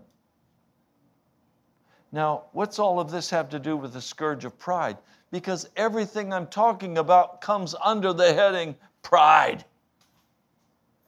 Now, 2.11 2.45
what's 2.53 2.79
all 2.79 2.99
of 2.99 3.11
this 3.11 3.29
have 3.29 3.49
to 3.49 3.59
do 3.59 3.77
with 3.77 3.93
the 3.93 4.01
scourge 4.01 4.45
of 4.45 4.57
pride? 4.57 4.97
Because 5.29 5.69
everything 5.75 6.33
I'm 6.33 6.47
talking 6.47 6.97
about 6.97 7.39
comes 7.39 7.75
under 7.83 8.13
the 8.13 8.33
heading 8.33 8.73
pride, 9.03 9.63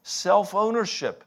self 0.03 0.53
ownership. 0.53 1.23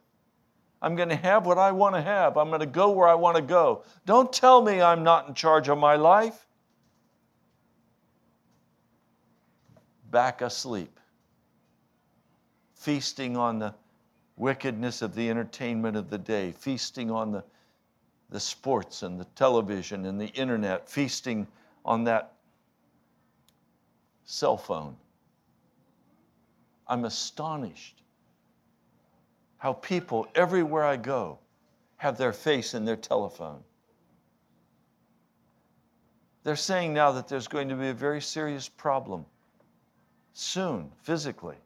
I'm 0.80 0.94
going 0.94 1.08
to 1.08 1.16
have 1.16 1.44
what 1.44 1.58
I 1.58 1.72
want 1.72 1.96
to 1.96 2.02
have. 2.02 2.36
I'm 2.36 2.50
going 2.50 2.60
to 2.60 2.66
go 2.66 2.92
where 2.92 3.08
I 3.08 3.14
want 3.14 3.34
to 3.34 3.42
go. 3.42 3.82
Don't 4.06 4.32
tell 4.32 4.62
me 4.62 4.80
I'm 4.80 5.02
not 5.02 5.26
in 5.26 5.34
charge 5.34 5.68
of 5.68 5.76
my 5.76 5.96
life. 5.96 6.46
Back 10.12 10.42
asleep, 10.42 11.00
feasting 12.76 13.36
on 13.36 13.58
the 13.58 13.74
wickedness 14.36 15.02
of 15.02 15.14
the 15.16 15.28
entertainment 15.28 15.96
of 15.96 16.10
the 16.10 16.18
day, 16.18 16.52
feasting 16.52 17.10
on 17.10 17.32
the, 17.32 17.42
the 18.30 18.38
sports 18.38 19.02
and 19.02 19.18
the 19.18 19.24
television 19.34 20.06
and 20.06 20.20
the 20.20 20.28
internet, 20.28 20.88
feasting 20.88 21.48
on 21.84 22.04
that 22.04 22.34
cell 24.24 24.56
phone. 24.56 24.94
I'm 26.86 27.04
astonished 27.04 28.02
how 29.56 29.72
people, 29.72 30.26
everywhere 30.34 30.84
I 30.84 30.96
go, 30.96 31.38
have 31.96 32.18
their 32.18 32.32
face 32.32 32.74
in 32.74 32.84
their 32.84 32.96
telephone. 32.96 33.60
They're 36.42 36.56
saying 36.56 36.92
now 36.92 37.12
that 37.12 37.28
there's 37.28 37.46
going 37.46 37.68
to 37.68 37.76
be 37.76 37.88
a 37.88 37.94
very 37.94 38.20
serious 38.20 38.68
problem 38.68 39.24
soon, 40.32 40.90
physically. 41.02 41.56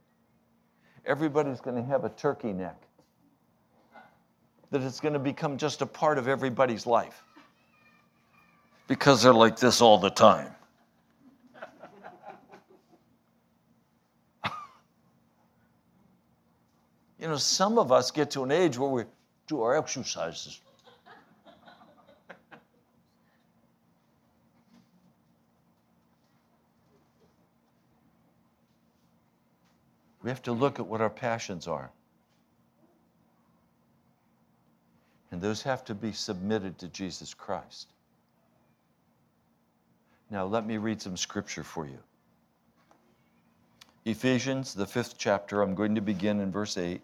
Everybody's 1.05 1.61
going 1.61 1.76
to 1.76 1.83
have 1.85 2.05
a 2.05 2.09
turkey 2.11 2.52
neck. 2.52 2.81
That 4.70 4.83
it's 4.83 5.00
going 5.00 5.14
to 5.14 5.20
become 5.20 5.57
just 5.57 5.83
a 5.83 5.87
part 5.87 6.18
of 6.18 6.26
everybody's 6.29 6.87
life. 6.87 7.22
Because 8.88 9.22
they're 9.22 9.33
like 9.33 9.57
this 9.59 9.81
all 9.81 9.98
the 9.98 10.11
time. 10.11 10.52
you 17.20 17.29
know, 17.29 17.37
some 17.37 17.79
of 17.79 17.92
us 17.92 18.11
get 18.11 18.31
to 18.33 18.42
an 18.42 18.50
age 18.50 18.76
where 18.79 18.90
we 18.90 19.05
do 19.46 19.62
our 19.62 19.76
exercises 19.76 20.61
We 30.26 30.30
have 30.30 30.42
to 30.42 30.52
look 30.52 30.80
at 30.80 30.86
what 30.88 31.00
our 31.00 31.08
passions 31.08 31.68
are. 31.68 31.88
And 35.30 35.40
those 35.40 35.62
have 35.62 35.84
to 35.84 35.94
be 35.94 36.10
submitted 36.10 36.78
to 36.80 36.88
Jesus 36.88 37.32
Christ. 37.32 37.86
Now, 40.28 40.44
let 40.44 40.66
me 40.66 40.78
read 40.78 41.00
some 41.00 41.16
scripture 41.16 41.62
for 41.62 41.86
you. 41.86 42.00
Ephesians, 44.04 44.74
the 44.74 44.84
fifth 44.84 45.14
chapter, 45.16 45.62
I'm 45.62 45.76
going 45.76 45.94
to 45.94 46.00
begin 46.00 46.40
in 46.40 46.50
verse 46.50 46.76
8. 46.76 47.00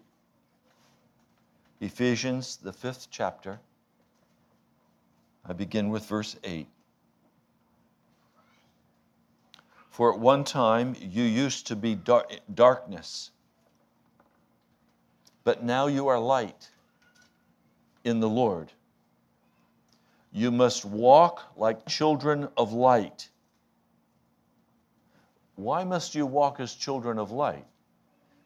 Ephesians, 1.79 2.57
the 2.57 2.73
fifth 2.73 3.07
chapter, 3.09 3.57
I 5.47 5.53
begin 5.53 5.87
with 5.87 6.05
verse 6.07 6.35
8. 6.43 6.67
For 9.93 10.11
at 10.11 10.19
one 10.19 10.43
time 10.43 10.95
you 10.99 11.21
used 11.21 11.67
to 11.67 11.75
be 11.75 11.93
dar- 11.93 12.25
darkness, 12.51 13.29
but 15.43 15.63
now 15.63 15.85
you 15.85 16.07
are 16.07 16.17
light 16.17 16.71
in 18.03 18.19
the 18.19 18.27
Lord. 18.27 18.71
You 20.31 20.49
must 20.49 20.83
walk 20.83 21.43
like 21.55 21.85
children 21.85 22.47
of 22.57 22.73
light. 22.73 23.29
Why 25.53 25.83
must 25.83 26.15
you 26.15 26.25
walk 26.25 26.59
as 26.59 26.73
children 26.73 27.19
of 27.19 27.29
light? 27.29 27.67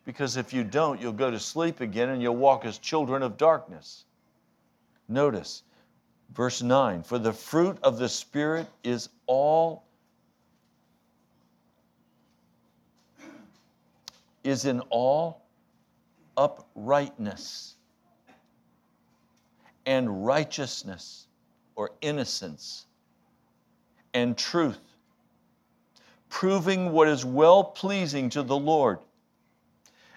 Because 0.03 0.35
if 0.35 0.51
you 0.51 0.65
don't, 0.65 0.99
you'll 0.99 1.13
go 1.13 1.31
to 1.31 1.39
sleep 1.39 1.79
again 1.79 2.09
and 2.09 2.21
you'll 2.21 2.35
walk 2.35 2.65
as 2.65 2.77
children 2.77 3.23
of 3.23 3.37
darkness. 3.37 4.03
Notice, 5.07 5.63
Verse 6.33 6.61
9 6.61 7.03
For 7.03 7.17
the 7.17 7.31
fruit 7.31 7.77
of 7.83 7.97
the 7.97 8.09
Spirit 8.09 8.67
is 8.83 9.07
all 9.27 9.86
is 14.47 14.65
in 14.65 14.79
all 14.89 15.43
uprightness 16.37 17.75
and 19.85 20.25
righteousness 20.25 21.27
or 21.75 21.91
innocence 22.01 22.85
and 24.13 24.37
truth, 24.37 24.79
proving 26.29 26.91
what 26.91 27.07
is 27.07 27.25
well 27.25 27.63
pleasing 27.63 28.29
to 28.29 28.41
the 28.41 28.57
Lord. 28.57 28.99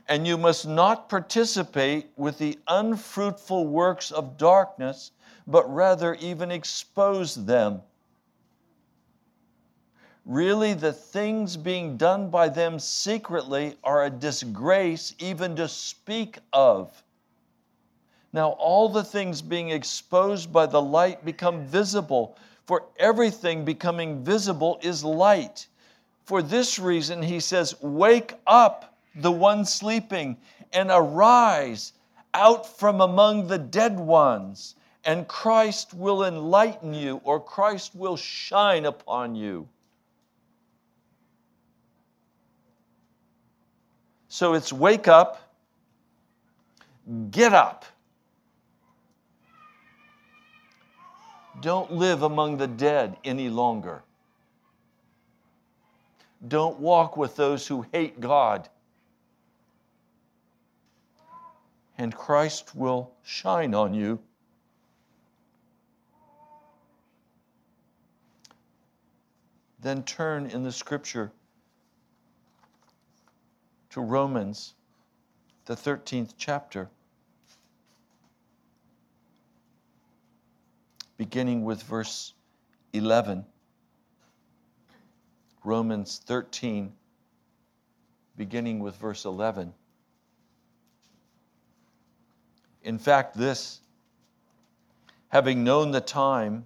And 0.09 0.27
you 0.27 0.39
must 0.39 0.67
not 0.67 1.09
participate 1.09 2.11
with 2.17 2.39
the 2.39 2.59
unfruitful 2.69 3.67
works 3.67 4.11
of 4.11 4.37
darkness, 4.37 5.11
but 5.47 5.73
rather 5.73 6.15
even 6.15 6.51
expose 6.51 7.35
them. 7.35 7.83
Really, 10.27 10.75
the 10.75 10.93
things 10.93 11.57
being 11.57 11.97
done 11.97 12.29
by 12.31 12.49
them 12.51 12.79
secretly 12.79 13.77
are 13.83 14.05
a 14.05 14.11
disgrace 14.11 15.15
even 15.19 15.57
to 15.57 15.67
speak 15.67 16.39
of. 16.53 17.03
Now, 18.33 18.51
all 18.51 18.89
the 18.89 19.03
things 19.03 19.43
being 19.43 19.71
exposed 19.71 20.53
by 20.53 20.67
the 20.67 20.81
light 20.81 21.25
become 21.25 21.67
visible, 21.67 22.37
for 22.67 22.85
everything 22.99 23.65
becoming 23.65 24.23
visible 24.23 24.79
is 24.83 25.03
light. 25.03 25.67
For 26.25 26.43
this 26.43 26.79
reason, 26.79 27.23
he 27.23 27.41
says, 27.41 27.81
Wake 27.81 28.35
up, 28.47 28.95
the 29.17 29.33
one 29.33 29.65
sleeping, 29.65 30.37
and 30.73 30.91
arise 30.93 31.93
out 32.35 32.79
from 32.79 33.01
among 33.01 33.49
the 33.49 33.59
dead 33.59 33.99
ones, 33.99 34.77
and 35.05 35.27
Christ 35.27 35.93
will 35.93 36.25
enlighten 36.25 36.95
you, 36.95 37.21
or 37.25 37.41
Christ 37.41 37.97
will 37.97 38.17
shine 38.17 38.85
upon 38.85 39.35
you. 39.35 39.69
So 44.33 44.55
it's 44.55 44.73
wake 44.73 45.09
up, 45.09 45.53
get 47.33 47.53
up. 47.53 47.85
Don't 51.61 51.93
live 51.93 52.23
among 52.23 52.57
the 52.57 52.69
dead 52.69 53.17
any 53.25 53.49
longer. 53.49 54.05
Don't 56.47 56.79
walk 56.79 57.17
with 57.17 57.35
those 57.35 57.67
who 57.67 57.85
hate 57.93 58.21
God. 58.21 58.69
And 61.99 62.15
Christ 62.15 62.77
will 62.77 63.11
shine 63.25 63.75
on 63.75 63.95
you. 63.95 64.21
Then 69.81 70.05
turn 70.05 70.47
in 70.47 70.63
the 70.63 70.73
scripture 70.73 71.33
to 73.91 74.01
Romans, 74.01 74.75
the 75.67 75.75
13th 75.75 76.35
chapter, 76.39 76.89
beginning 81.17 81.65
with 81.65 81.83
verse 81.83 82.35
11. 82.93 83.45
Romans 85.65 86.23
13, 86.25 86.93
beginning 88.37 88.79
with 88.79 88.97
verse 88.97 89.25
11. 89.25 89.75
In 92.83 92.99
fact, 92.99 93.37
this, 93.37 93.81
having 95.29 95.63
known 95.65 95.91
the 95.91 96.01
time, 96.01 96.65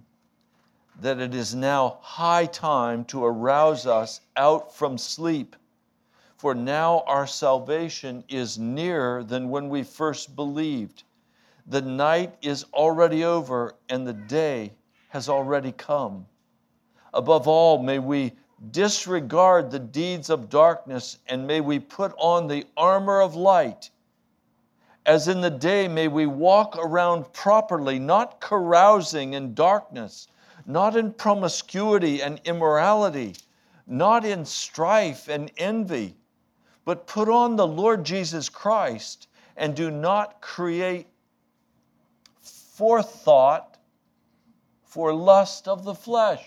that 1.01 1.19
it 1.19 1.35
is 1.35 1.53
now 1.53 1.97
high 2.01 2.45
time 2.45 3.03
to 3.05 3.25
arouse 3.25 3.85
us 3.85 4.21
out 4.37 4.73
from 4.73 4.97
sleep 4.97 5.55
for 6.37 6.53
now 6.53 7.01
our 7.07 7.25
salvation 7.25 8.23
is 8.27 8.59
nearer 8.59 9.23
than 9.23 9.49
when 9.49 9.69
we 9.69 9.83
first 9.83 10.35
believed. 10.35 11.03
The 11.67 11.81
night 11.81 12.35
is 12.41 12.65
already 12.73 13.23
over 13.23 13.75
and 13.89 14.05
the 14.05 14.13
day 14.13 14.73
has 15.09 15.29
already 15.29 15.71
come. 15.71 16.25
Above 17.13 17.47
all, 17.47 17.81
may 17.81 17.99
we 17.99 18.33
disregard 18.71 19.71
the 19.71 19.79
deeds 19.79 20.29
of 20.29 20.49
darkness 20.49 21.19
and 21.27 21.47
may 21.47 21.61
we 21.61 21.79
put 21.79 22.13
on 22.17 22.47
the 22.47 22.65
armor 22.75 23.21
of 23.21 23.35
light. 23.35 23.89
As 25.05 25.29
in 25.29 25.39
the 25.39 25.49
day, 25.49 25.87
may 25.87 26.09
we 26.09 26.25
walk 26.25 26.75
around 26.77 27.31
properly, 27.31 27.97
not 27.97 28.41
carousing 28.41 29.33
in 29.33 29.53
darkness, 29.53 30.27
not 30.65 30.97
in 30.97 31.13
promiscuity 31.13 32.21
and 32.21 32.41
immorality, 32.43 33.35
not 33.87 34.25
in 34.25 34.43
strife 34.43 35.29
and 35.29 35.49
envy 35.57 36.15
but 36.85 37.07
put 37.07 37.27
on 37.27 37.55
the 37.55 37.67
Lord 37.67 38.03
Jesus 38.05 38.47
Christ 38.47 39.27
and 39.57 39.75
do 39.75 39.89
not 39.89 40.39
create 40.41 41.07
forethought 42.41 43.77
for 44.83 45.13
lust 45.13 45.67
of 45.67 45.83
the 45.83 45.95
flesh. 45.95 46.43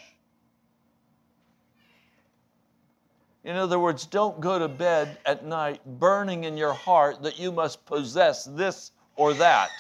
In 3.44 3.56
other 3.56 3.78
words, 3.78 4.06
don't 4.06 4.40
go 4.40 4.58
to 4.58 4.68
bed 4.68 5.18
at 5.24 5.44
night 5.44 5.80
burning 5.84 6.44
in 6.44 6.56
your 6.56 6.74
heart 6.74 7.22
that 7.22 7.38
you 7.38 7.50
must 7.50 7.84
possess 7.86 8.44
this 8.44 8.92
or 9.16 9.32
that, 9.34 9.70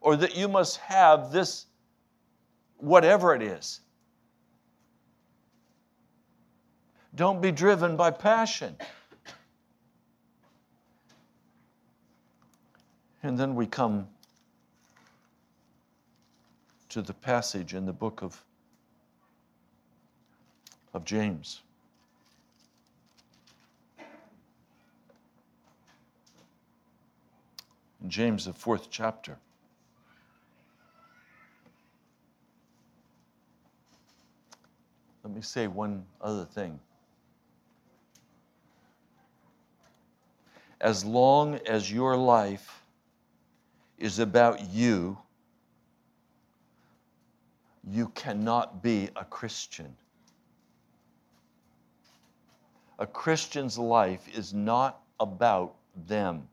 or 0.00 0.16
that 0.16 0.36
you 0.36 0.48
must 0.48 0.78
have 0.78 1.30
this, 1.30 1.66
whatever 2.78 3.34
it 3.34 3.42
is. 3.42 3.80
Don't 7.16 7.40
be 7.40 7.50
driven 7.50 7.96
by 7.96 8.10
passion. 8.10 8.76
And 13.22 13.38
then 13.38 13.54
we 13.54 13.66
come 13.66 14.06
to 16.90 17.00
the 17.00 17.14
passage 17.14 17.74
in 17.74 17.86
the 17.86 17.92
book 17.92 18.22
of, 18.22 18.44
of 20.92 21.04
James. 21.04 21.62
In 28.02 28.10
James, 28.10 28.44
the 28.44 28.52
fourth 28.52 28.88
chapter. 28.90 29.38
Let 35.24 35.34
me 35.34 35.40
say 35.40 35.66
one 35.66 36.04
other 36.20 36.44
thing. 36.44 36.78
As 40.80 41.04
long 41.04 41.56
as 41.66 41.90
your 41.90 42.16
life 42.16 42.82
is 43.98 44.18
about 44.18 44.70
you, 44.70 45.16
you 47.88 48.08
cannot 48.08 48.82
be 48.82 49.08
a 49.16 49.24
Christian. 49.24 49.94
A 52.98 53.06
Christian's 53.06 53.78
life 53.78 54.26
is 54.36 54.52
not 54.52 55.02
about 55.20 55.74
them. 56.06 56.48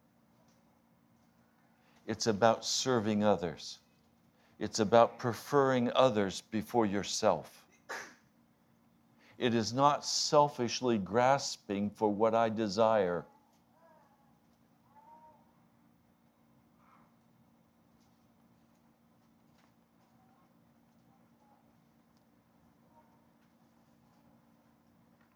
It's 2.06 2.28
about 2.28 2.66
serving 2.66 3.24
others. 3.24 3.80
It's 4.60 4.80
about 4.80 5.18
preferring 5.18 5.92
others 5.96 6.44
before 6.52 6.86
yourself. 6.86 7.66
It 9.38 9.54
is 9.54 9.74
not 9.74 10.06
selfishly 10.06 10.98
grasping 10.98 11.90
for 11.90 12.10
what 12.10 12.36
I 12.36 12.50
desire 12.50 13.26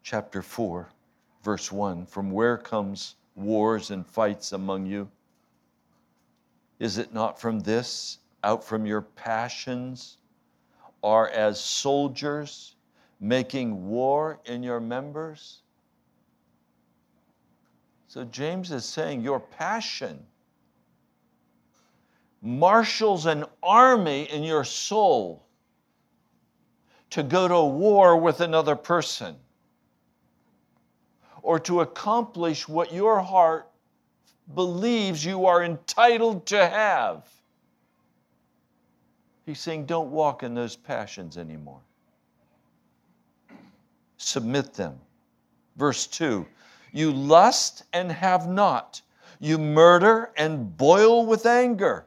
chapter 0.08 0.40
4, 0.40 0.88
verse 1.42 1.70
1 1.70 2.06
From 2.06 2.30
where 2.30 2.56
comes 2.56 3.16
wars 3.34 3.90
and 3.90 4.06
fights 4.06 4.52
among 4.52 4.86
you? 4.86 5.06
Is 6.78 6.96
it 6.96 7.12
not 7.12 7.38
from 7.38 7.60
this, 7.60 8.16
out 8.42 8.64
from 8.64 8.86
your 8.86 9.02
passions, 9.02 10.16
are 11.02 11.28
as 11.28 11.60
soldiers 11.60 12.74
making 13.20 13.86
war 13.86 14.40
in 14.46 14.62
your 14.62 14.80
members? 14.80 15.58
So 18.06 18.24
James 18.24 18.72
is 18.72 18.86
saying 18.86 19.20
your 19.20 19.40
passion 19.40 20.24
marshals 22.40 23.26
an 23.26 23.44
army 23.62 24.22
in 24.22 24.42
your 24.42 24.64
soul 24.64 25.44
to 27.10 27.22
go 27.22 27.46
to 27.46 27.60
war 27.60 28.16
with 28.16 28.40
another 28.40 28.74
person 28.74 29.36
or 31.42 31.58
to 31.60 31.80
accomplish 31.80 32.68
what 32.68 32.92
your 32.92 33.20
heart 33.20 33.68
believes 34.54 35.24
you 35.24 35.46
are 35.46 35.62
entitled 35.62 36.46
to 36.46 36.66
have. 36.66 37.24
He's 39.46 39.60
saying, 39.60 39.86
don't 39.86 40.10
walk 40.10 40.42
in 40.42 40.54
those 40.54 40.76
passions 40.76 41.38
anymore. 41.38 41.80
Submit 44.18 44.74
them. 44.74 44.98
Verse 45.76 46.06
2 46.06 46.46
You 46.92 47.12
lust 47.12 47.84
and 47.92 48.10
have 48.10 48.48
not, 48.48 49.00
you 49.38 49.58
murder 49.58 50.32
and 50.36 50.76
boil 50.76 51.24
with 51.24 51.46
anger. 51.46 52.04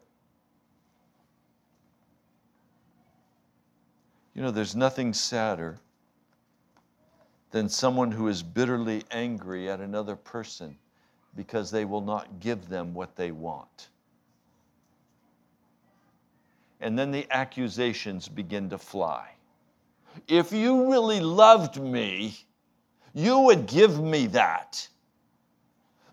You 4.34 4.42
know, 4.42 4.52
there's 4.52 4.76
nothing 4.76 5.14
sadder 5.14 5.80
than 7.52 7.70
someone 7.70 8.12
who 8.12 8.28
is 8.28 8.42
bitterly 8.42 9.04
angry 9.12 9.70
at 9.70 9.80
another 9.80 10.16
person 10.16 10.78
because 11.36 11.70
they 11.72 11.86
will 11.86 12.02
not 12.02 12.40
give 12.40 12.68
them 12.68 12.94
what 12.94 13.16
they 13.16 13.32
want. 13.32 13.90
And 16.80 16.98
then 16.98 17.12
the 17.12 17.28
accusations 17.30 18.28
begin 18.28 18.70
to 18.70 18.78
fly. 18.78 19.30
If 20.28 20.52
you 20.52 20.90
really 20.92 21.20
loved 21.20 21.80
me, 21.80 22.36
you 23.14 23.40
would 23.40 23.68
give 23.68 24.02
me 24.02 24.28
that. 24.28 24.88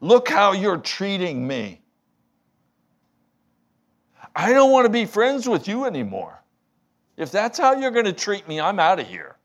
Look 0.00 0.28
how 0.28 0.52
you're 0.52 0.78
treating 0.78 1.46
me. 1.46 1.80
I 4.36 4.52
don't 4.52 4.70
want 4.70 4.84
to 4.84 4.90
be 4.90 5.04
friends 5.04 5.48
with 5.48 5.66
you 5.66 5.84
anymore. 5.84 6.40
If 7.16 7.32
that's 7.32 7.58
how 7.58 7.74
you're 7.74 7.90
going 7.90 8.04
to 8.04 8.12
treat 8.12 8.46
me, 8.46 8.60
I'm 8.60 8.78
out 8.78 9.00
of 9.00 9.08
here. 9.08 9.36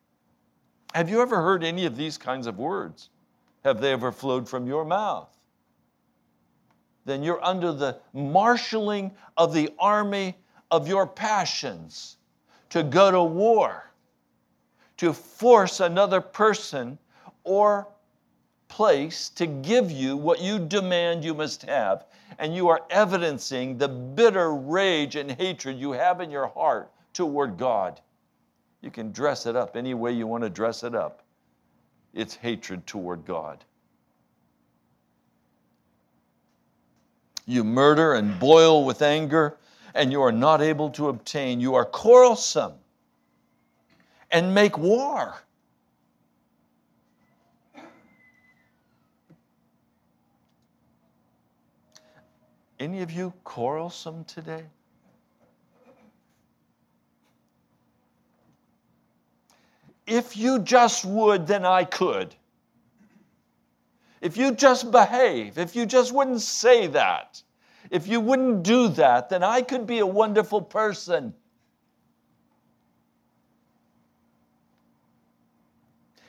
Have 0.93 1.09
you 1.09 1.21
ever 1.21 1.41
heard 1.41 1.63
any 1.63 1.85
of 1.85 1.97
these 1.97 2.17
kinds 2.17 2.45
of 2.45 2.59
words? 2.59 3.09
Have 3.63 3.81
they 3.81 3.91
ever 3.91 4.11
flowed 4.11 4.47
from 4.47 4.67
your 4.67 4.85
mouth? 4.85 5.35
Then 7.05 7.23
you're 7.23 7.43
under 7.43 7.73
the 7.73 7.97
marshaling 8.13 9.11
of 9.35 9.53
the 9.53 9.73
army 9.79 10.37
of 10.69 10.87
your 10.87 11.07
passions 11.07 12.17
to 12.69 12.83
go 12.83 13.11
to 13.11 13.23
war, 13.23 13.91
to 14.97 15.13
force 15.13 15.79
another 15.79 16.21
person 16.21 16.97
or 17.43 17.87
place 18.67 19.29
to 19.29 19.45
give 19.47 19.91
you 19.91 20.15
what 20.15 20.41
you 20.41 20.59
demand 20.59 21.23
you 21.23 21.33
must 21.33 21.63
have. 21.63 22.05
And 22.39 22.55
you 22.55 22.69
are 22.69 22.81
evidencing 22.89 23.77
the 23.77 23.87
bitter 23.87 24.53
rage 24.55 25.15
and 25.15 25.31
hatred 25.31 25.77
you 25.77 25.91
have 25.91 26.21
in 26.21 26.31
your 26.31 26.47
heart 26.47 26.91
toward 27.13 27.57
God. 27.57 28.01
You 28.83 28.91
can 28.91 29.13
dress 29.13 29.45
it 29.45 29.55
up 29.55 29.77
any 29.77 29.93
way 29.93 30.11
you 30.11 30.27
want 30.27 30.43
to 30.43 30.49
dress 30.49 30.83
it 30.83 30.93
up. 30.93 31.23
It's 32.13 32.35
hatred 32.35 32.85
toward 32.85 33.25
God. 33.25 33.63
You 37.45 37.63
murder 37.63 38.13
and 38.13 38.37
boil 38.41 38.83
with 38.83 39.01
anger, 39.01 39.57
and 39.95 40.11
you 40.11 40.21
are 40.21 40.33
not 40.33 40.61
able 40.61 40.89
to 40.91 41.07
obtain. 41.07 41.61
You 41.61 41.75
are 41.75 41.85
quarrelsome 41.85 42.73
and 44.29 44.53
make 44.53 44.77
war. 44.77 45.33
Any 52.79 53.01
of 53.01 53.11
you 53.11 53.33
quarrelsome 53.45 54.25
today? 54.25 54.65
If 60.05 60.35
you 60.35 60.59
just 60.59 61.05
would, 61.05 61.47
then 61.47 61.65
I 61.65 61.85
could. 61.85 62.35
If 64.21 64.37
you 64.37 64.53
just 64.53 64.91
behave, 64.91 65.57
if 65.57 65.75
you 65.75 65.85
just 65.85 66.13
wouldn't 66.13 66.41
say 66.41 66.87
that, 66.87 67.41
if 67.89 68.07
you 68.07 68.21
wouldn't 68.21 68.63
do 68.63 68.87
that, 68.89 69.29
then 69.29 69.43
I 69.43 69.61
could 69.61 69.85
be 69.85 69.99
a 69.99 70.05
wonderful 70.05 70.61
person. 70.61 71.33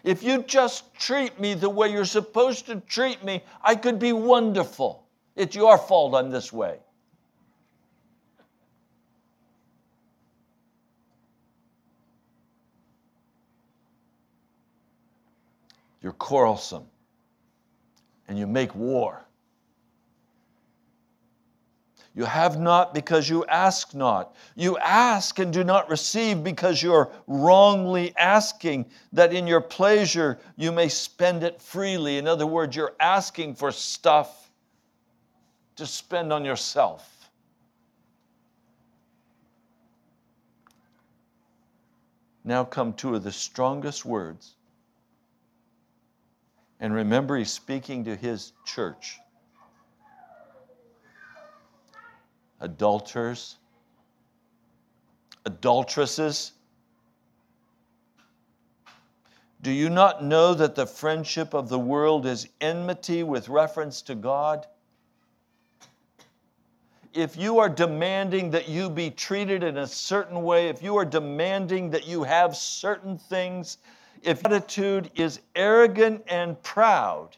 If 0.03 0.23
you 0.23 0.43
just 0.43 0.95
treat 0.95 1.41
me 1.41 1.55
the 1.55 1.71
way 1.71 1.91
you're 1.91 2.05
supposed 2.05 2.67
to 2.67 2.81
treat 2.81 3.25
me, 3.25 3.43
I 3.63 3.75
could 3.75 3.99
be 3.99 4.13
wonderful. 4.13 5.07
It's 5.35 5.57
your 5.57 5.79
fault 5.79 6.15
I'm 6.15 6.31
this 6.31 6.53
way. 6.53 6.79
You're 16.05 16.13
quarrelsome 16.13 16.85
and 18.29 18.39
you 18.39 18.47
make 18.47 18.75
war. 18.75 19.25
You 22.15 22.27
have 22.27 22.61
not 22.61 22.93
because 22.93 23.27
you 23.27 23.47
ask 23.47 23.95
not. 23.95 24.37
You 24.55 24.77
ask 24.77 25.39
and 25.39 25.51
do 25.51 25.65
not 25.65 25.89
receive 25.89 26.45
because 26.45 26.83
you're 26.83 27.11
wrongly 27.27 28.15
asking 28.19 28.85
that 29.15 29.33
in 29.33 29.47
your 29.47 29.63
pleasure 29.63 30.39
you 30.57 30.73
may 30.73 30.91
spend 30.91 31.43
it 31.43 31.59
freely. 31.59 32.19
In 32.19 32.29
other 32.29 32.47
words, 32.47 32.77
you're 32.77 32.95
asking 33.01 33.55
for 33.55 33.73
stuff 33.73 34.51
to 35.77 35.87
spend 35.87 36.35
on 36.35 36.45
yourself. 36.45 37.31
Now 42.45 42.63
come 42.63 42.93
two 42.93 43.15
of 43.15 43.25
the 43.25 43.33
strongest 43.33 44.05
words. 44.05 44.54
And 46.85 46.93
remember, 46.93 47.39
he's 47.39 47.51
speaking 47.51 48.05
to 48.05 48.15
his 48.15 48.53
church. 48.67 49.19
adulterers, 52.61 53.57
adulteresses. 55.47 56.53
Do 59.63 59.71
you 59.71 59.89
not 59.89 60.23
know 60.23 60.53
that 60.53 60.75
the 60.75 60.87
friendship 60.87 61.55
of 61.55 61.71
the 61.71 61.79
world 61.79 62.27
is 62.27 62.49
enmity 62.61 63.23
with 63.23 63.49
reference 63.49 64.03
to 64.03 64.15
God? 64.15 64.67
If 67.15 67.35
you 67.35 67.61
are 67.61 67.71
demanding 67.71 68.51
that 68.51 68.69
you 68.69 68.91
be 68.91 69.09
treated 69.09 69.63
in 69.63 69.79
a 69.79 69.87
certain 69.87 70.43
way, 70.43 70.69
if 70.69 70.83
you 70.83 70.97
are 70.97 71.07
demanding 71.07 71.89
that 71.93 72.07
you 72.07 72.25
have 72.25 72.55
certain 72.55 73.17
things, 73.17 73.79
if 74.25 74.45
attitude 74.45 75.11
is 75.15 75.41
arrogant 75.55 76.25
and 76.29 76.61
proud, 76.63 77.37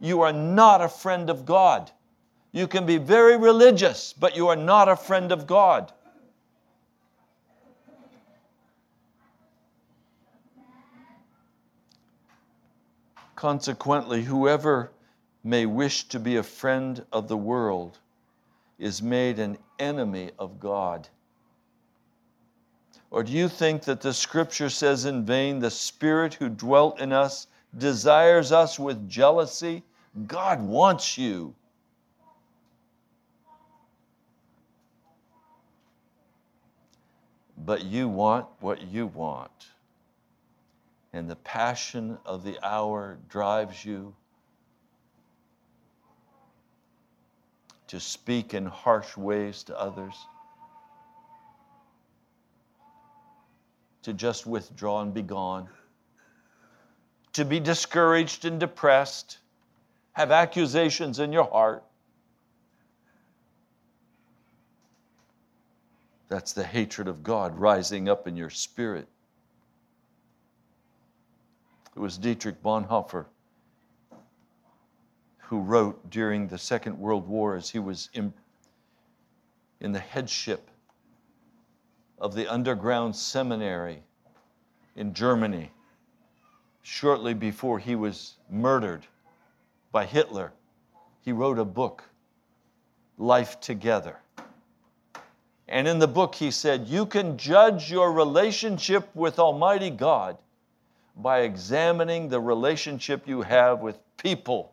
you 0.00 0.22
are 0.22 0.32
not 0.32 0.80
a 0.80 0.88
friend 0.88 1.30
of 1.30 1.46
God. 1.46 1.90
You 2.52 2.66
can 2.66 2.86
be 2.86 2.98
very 2.98 3.36
religious, 3.36 4.12
but 4.12 4.36
you 4.36 4.48
are 4.48 4.56
not 4.56 4.88
a 4.88 4.96
friend 4.96 5.30
of 5.30 5.46
God. 5.46 5.92
Consequently, 13.36 14.22
whoever 14.22 14.90
may 15.42 15.64
wish 15.64 16.04
to 16.08 16.18
be 16.18 16.36
a 16.36 16.42
friend 16.42 17.04
of 17.12 17.28
the 17.28 17.36
world 17.36 17.98
is 18.78 19.00
made 19.00 19.38
an 19.38 19.56
enemy 19.78 20.30
of 20.38 20.60
God. 20.60 21.08
Or 23.10 23.22
do 23.22 23.32
you 23.32 23.48
think 23.48 23.82
that 23.84 24.00
the 24.00 24.14
scripture 24.14 24.70
says 24.70 25.04
in 25.04 25.24
vain, 25.24 25.58
the 25.58 25.70
Spirit 25.70 26.34
who 26.34 26.48
dwelt 26.48 27.00
in 27.00 27.12
us 27.12 27.48
desires 27.76 28.52
us 28.52 28.78
with 28.78 29.08
jealousy? 29.08 29.82
God 30.26 30.60
wants 30.62 31.18
you. 31.18 31.54
but 37.64 37.84
you 37.84 38.08
want 38.08 38.46
what 38.60 38.82
you 38.82 39.06
want. 39.06 39.68
And 41.12 41.28
the 41.28 41.36
passion 41.36 42.18
of 42.24 42.44
the 42.44 42.58
hour 42.66 43.18
drives 43.28 43.84
you 43.84 44.14
to 47.88 48.00
speak 48.00 48.54
in 48.54 48.66
harsh 48.66 49.16
ways 49.16 49.64
to 49.64 49.78
others, 49.78 50.14
to 54.02 54.12
just 54.12 54.46
withdraw 54.46 55.02
and 55.02 55.12
be 55.12 55.22
gone, 55.22 55.68
to 57.32 57.44
be 57.44 57.60
discouraged 57.60 58.44
and 58.44 58.58
depressed, 58.58 59.38
have 60.12 60.30
accusations 60.30 61.18
in 61.18 61.32
your 61.32 61.44
heart. 61.44 61.84
That's 66.28 66.52
the 66.52 66.64
hatred 66.64 67.08
of 67.08 67.22
God 67.22 67.58
rising 67.58 68.08
up 68.08 68.26
in 68.26 68.36
your 68.36 68.50
spirit. 68.50 69.08
It 71.96 71.98
was 71.98 72.16
Dietrich 72.18 72.62
Bonhoeffer 72.62 73.26
who 75.38 75.60
wrote 75.60 76.08
during 76.08 76.46
the 76.46 76.56
Second 76.56 76.96
World 76.96 77.26
War 77.26 77.56
as 77.56 77.68
he 77.68 77.80
was 77.80 78.08
in, 78.14 78.32
in 79.80 79.90
the 79.90 79.98
headship 79.98 80.69
of 82.20 82.34
the 82.34 82.46
underground 82.46 83.16
seminary 83.16 84.02
in 84.96 85.14
Germany 85.14 85.70
shortly 86.82 87.34
before 87.34 87.78
he 87.78 87.94
was 87.94 88.36
murdered 88.50 89.06
by 89.92 90.04
Hitler. 90.04 90.52
He 91.22 91.32
wrote 91.32 91.58
a 91.58 91.64
book, 91.64 92.04
Life 93.18 93.60
Together 93.60 94.16
And 95.68 95.86
in 95.86 95.98
the 95.98 96.08
book, 96.08 96.34
he 96.34 96.50
said, 96.50 96.88
You 96.88 97.06
can 97.06 97.38
judge 97.38 97.90
your 97.90 98.12
relationship 98.12 99.08
with 99.14 99.38
Almighty 99.38 99.90
God 99.90 100.36
by 101.16 101.40
examining 101.40 102.28
the 102.28 102.40
relationship 102.40 103.28
you 103.28 103.42
have 103.42 103.80
with 103.80 103.98
people. 104.16 104.72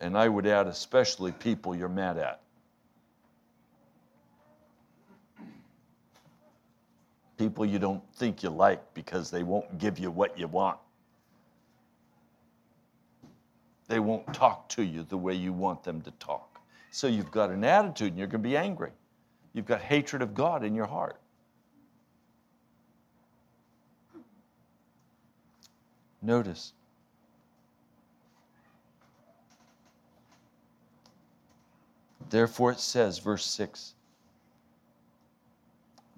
And 0.00 0.16
I 0.16 0.28
would 0.28 0.46
add, 0.46 0.66
especially 0.66 1.32
people 1.32 1.74
you're 1.74 1.88
mad 1.88 2.18
at. 2.18 2.40
People 7.40 7.64
you 7.64 7.78
don't 7.78 8.02
think 8.16 8.42
you 8.42 8.50
like 8.50 8.92
because 8.92 9.30
they 9.30 9.42
won't 9.42 9.78
give 9.78 9.98
you 9.98 10.10
what 10.10 10.38
you 10.38 10.46
want. 10.46 10.76
They 13.88 13.98
won't 13.98 14.34
talk 14.34 14.68
to 14.68 14.82
you 14.82 15.04
the 15.04 15.16
way 15.16 15.32
you 15.32 15.50
want 15.54 15.82
them 15.82 16.02
to 16.02 16.10
talk. 16.18 16.60
So 16.90 17.06
you've 17.06 17.30
got 17.30 17.48
an 17.48 17.64
attitude 17.64 18.08
and 18.08 18.18
you're 18.18 18.26
going 18.26 18.42
to 18.42 18.46
be 18.46 18.58
angry. 18.58 18.90
You've 19.54 19.64
got 19.64 19.80
hatred 19.80 20.20
of 20.20 20.34
God 20.34 20.62
in 20.62 20.74
your 20.74 20.84
heart. 20.84 21.16
Notice. 26.20 26.74
Therefore, 32.28 32.72
it 32.72 32.80
says, 32.80 33.18
verse 33.18 33.46
6 33.46 33.94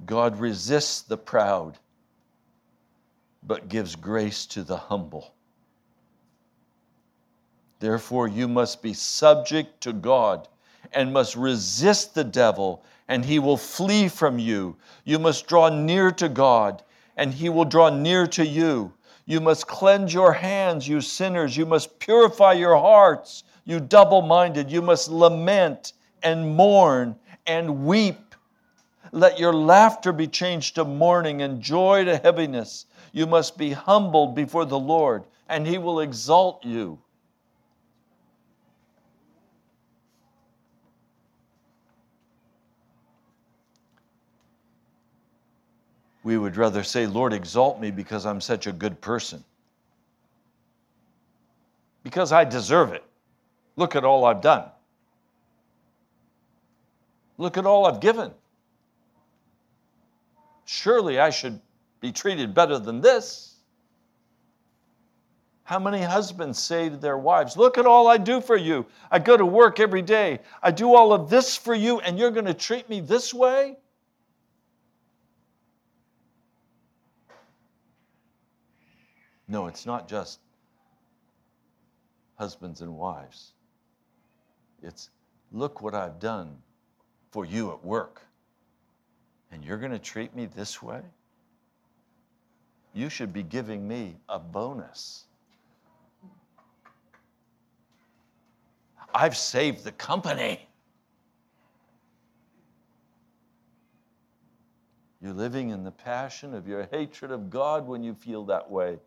God 0.06 0.38
resists 0.38 1.02
the 1.02 1.16
proud, 1.16 1.78
but 3.42 3.68
gives 3.68 3.96
grace 3.96 4.46
to 4.46 4.62
the 4.62 4.76
humble. 4.76 5.34
Therefore, 7.80 8.28
you 8.28 8.46
must 8.46 8.82
be 8.82 8.94
subject 8.94 9.80
to 9.82 9.92
God 9.92 10.48
and 10.92 11.12
must 11.12 11.34
resist 11.34 12.14
the 12.14 12.24
devil, 12.24 12.84
and 13.08 13.24
he 13.24 13.38
will 13.38 13.56
flee 13.56 14.08
from 14.08 14.38
you. 14.38 14.76
You 15.04 15.18
must 15.18 15.46
draw 15.46 15.68
near 15.68 16.12
to 16.12 16.28
God, 16.28 16.82
and 17.16 17.34
he 17.34 17.48
will 17.48 17.64
draw 17.64 17.90
near 17.90 18.26
to 18.28 18.46
you. 18.46 18.92
You 19.26 19.40
must 19.40 19.66
cleanse 19.66 20.12
your 20.12 20.32
hands, 20.32 20.86
you 20.86 21.00
sinners. 21.00 21.56
You 21.56 21.66
must 21.66 21.98
purify 21.98 22.52
your 22.52 22.76
hearts, 22.76 23.44
you 23.64 23.80
double 23.80 24.22
minded. 24.22 24.70
You 24.70 24.82
must 24.82 25.08
lament 25.08 25.92
and 26.22 26.56
mourn 26.56 27.16
and 27.46 27.84
weep. 27.84 28.31
Let 29.12 29.38
your 29.38 29.52
laughter 29.52 30.12
be 30.12 30.26
changed 30.26 30.74
to 30.74 30.84
mourning 30.84 31.42
and 31.42 31.60
joy 31.60 32.04
to 32.04 32.16
heaviness. 32.16 32.86
You 33.12 33.26
must 33.26 33.56
be 33.56 33.72
humbled 33.72 34.34
before 34.34 34.64
the 34.64 34.78
Lord, 34.78 35.24
and 35.48 35.66
he 35.66 35.78
will 35.78 36.00
exalt 36.00 36.64
you. 36.64 36.98
we 46.22 46.38
would 46.38 46.56
rather 46.56 46.82
say, 46.82 47.06
Lord, 47.06 47.32
exalt 47.32 47.80
me 47.80 47.90
because 47.90 48.26
I'm 48.26 48.40
such 48.40 48.66
a 48.66 48.72
good 48.72 49.00
person. 49.00 49.42
Because 52.04 52.32
I 52.32 52.44
deserve 52.44 52.92
it. 52.92 53.04
Look 53.76 53.96
at 53.96 54.04
all 54.04 54.24
I've 54.24 54.40
done. 54.40 54.64
Look 57.38 57.56
at 57.56 57.66
all 57.66 57.86
I've 57.86 58.00
given. 58.00 58.30
Surely 60.72 61.20
I 61.20 61.28
should 61.28 61.60
be 62.00 62.12
treated 62.12 62.54
better 62.54 62.78
than 62.78 63.02
this. 63.02 63.56
How 65.64 65.78
many 65.78 66.00
husbands 66.00 66.58
say 66.58 66.88
to 66.88 66.96
their 66.96 67.18
wives, 67.18 67.58
Look 67.58 67.76
at 67.76 67.84
all 67.84 68.08
I 68.08 68.16
do 68.16 68.40
for 68.40 68.56
you. 68.56 68.86
I 69.10 69.18
go 69.18 69.36
to 69.36 69.44
work 69.44 69.80
every 69.80 70.00
day. 70.00 70.40
I 70.62 70.70
do 70.70 70.94
all 70.94 71.12
of 71.12 71.28
this 71.28 71.58
for 71.58 71.74
you, 71.74 72.00
and 72.00 72.18
you're 72.18 72.30
going 72.30 72.46
to 72.46 72.54
treat 72.54 72.88
me 72.88 73.00
this 73.00 73.34
way? 73.34 73.76
No, 79.46 79.66
it's 79.66 79.84
not 79.84 80.08
just 80.08 80.40
husbands 82.36 82.80
and 82.80 82.96
wives. 82.96 83.52
It's 84.82 85.10
look 85.52 85.82
what 85.82 85.94
I've 85.94 86.18
done 86.18 86.56
for 87.30 87.44
you 87.44 87.72
at 87.72 87.84
work. 87.84 88.22
And 89.52 89.62
you're 89.62 89.76
going 89.76 89.92
to 89.92 89.98
treat 89.98 90.34
me 90.34 90.46
this 90.46 90.82
way? 90.82 91.02
You 92.94 93.08
should 93.08 93.32
be 93.32 93.42
giving 93.42 93.86
me 93.86 94.16
a 94.28 94.38
bonus. 94.38 95.24
I've 99.14 99.36
saved 99.36 99.84
the 99.84 99.92
company. 99.92 100.66
You're 105.20 105.34
living 105.34 105.70
in 105.70 105.84
the 105.84 105.90
passion 105.90 106.54
of 106.54 106.66
your 106.66 106.88
hatred 106.90 107.30
of 107.30 107.50
God 107.50 107.86
when 107.86 108.02
you 108.02 108.14
feel 108.14 108.44
that 108.46 108.70
way. 108.70 108.98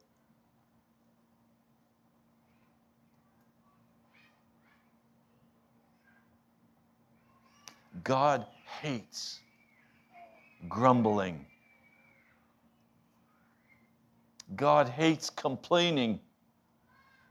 God 8.04 8.46
hates 8.82 9.40
grumbling. 10.70 11.46
God 14.56 14.88
hates 14.88 15.30
complaining 15.30 16.20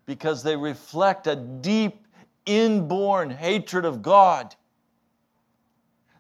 because 0.07 0.43
they 0.43 0.57
reflect 0.57 1.27
a 1.27 1.37
deep, 1.37 2.07
inborn 2.47 3.31
hatred 3.31 3.85
of 3.85 4.03
God 4.03 4.55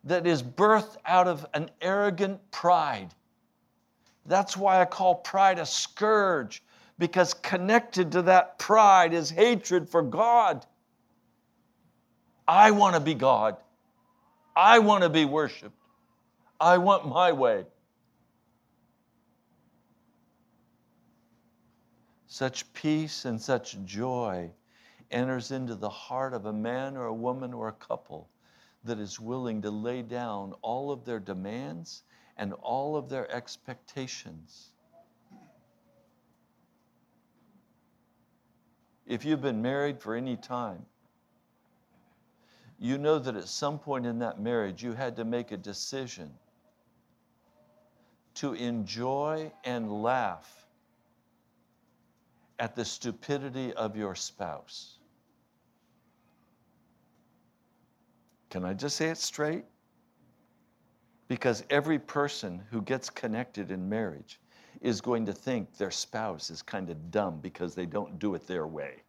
that 0.04 0.26
is 0.26 0.42
birthed 0.42 0.96
out 1.04 1.28
of 1.28 1.46
an 1.54 1.70
arrogant 1.80 2.40
pride. 2.50 3.08
That's 4.26 4.56
why 4.56 4.80
I 4.80 4.84
call 4.84 5.16
pride 5.16 5.58
a 5.58 5.66
scourge, 5.66 6.62
because 6.98 7.34
connected 7.34 8.12
to 8.12 8.22
that 8.22 8.58
pride 8.58 9.12
is 9.12 9.30
hatred 9.30 9.88
for 9.88 10.02
God. 10.02 10.64
I 12.46 12.70
want 12.70 12.94
to 12.94 13.00
be 13.00 13.14
God. 13.14 13.56
I 14.56 14.78
want 14.78 15.02
to 15.02 15.10
be 15.10 15.24
worshiped. 15.24 15.76
I 16.60 16.78
want 16.78 17.06
my 17.06 17.32
way. 17.32 17.66
Such 22.26 22.72
peace 22.72 23.24
and 23.24 23.40
such 23.40 23.78
joy 23.84 24.50
enters 25.10 25.50
into 25.50 25.74
the 25.74 25.88
heart 25.88 26.34
of 26.34 26.46
a 26.46 26.52
man 26.52 26.96
or 26.96 27.06
a 27.06 27.14
woman 27.14 27.52
or 27.54 27.68
a 27.68 27.72
couple 27.72 28.28
that 28.84 28.98
is 28.98 29.20
willing 29.20 29.62
to 29.62 29.70
lay 29.70 30.02
down 30.02 30.54
all 30.62 30.90
of 30.90 31.04
their 31.04 31.20
demands 31.20 32.02
and 32.36 32.52
all 32.54 32.96
of 32.96 33.08
their 33.08 33.30
expectations. 33.30 34.70
If 39.06 39.24
you've 39.24 39.42
been 39.42 39.62
married 39.62 40.00
for 40.00 40.14
any 40.14 40.36
time, 40.36 40.84
you 42.78 42.98
know 42.98 43.18
that 43.18 43.36
at 43.36 43.48
some 43.48 43.78
point 43.78 44.06
in 44.06 44.18
that 44.18 44.40
marriage 44.40 44.82
you 44.82 44.92
had 44.92 45.16
to 45.16 45.24
make 45.24 45.52
a 45.52 45.56
decision 45.56 46.32
to 48.34 48.54
enjoy 48.54 49.50
and 49.64 50.02
laugh 50.02 50.66
at 52.58 52.74
the 52.74 52.84
stupidity 52.84 53.72
of 53.74 53.96
your 53.96 54.14
spouse. 54.14 54.98
Can 58.50 58.64
I 58.64 58.72
just 58.72 58.96
say 58.96 59.08
it 59.08 59.18
straight? 59.18 59.64
Because 61.28 61.64
every 61.70 61.98
person 61.98 62.60
who 62.70 62.82
gets 62.82 63.10
connected 63.10 63.70
in 63.70 63.88
marriage 63.88 64.40
is 64.80 65.00
going 65.00 65.26
to 65.26 65.32
think 65.32 65.76
their 65.76 65.90
spouse 65.90 66.50
is 66.50 66.62
kind 66.62 66.90
of 66.90 67.10
dumb 67.10 67.40
because 67.40 67.74
they 67.74 67.86
don't 67.86 68.18
do 68.18 68.34
it 68.34 68.46
their 68.46 68.66
way. 68.66 69.02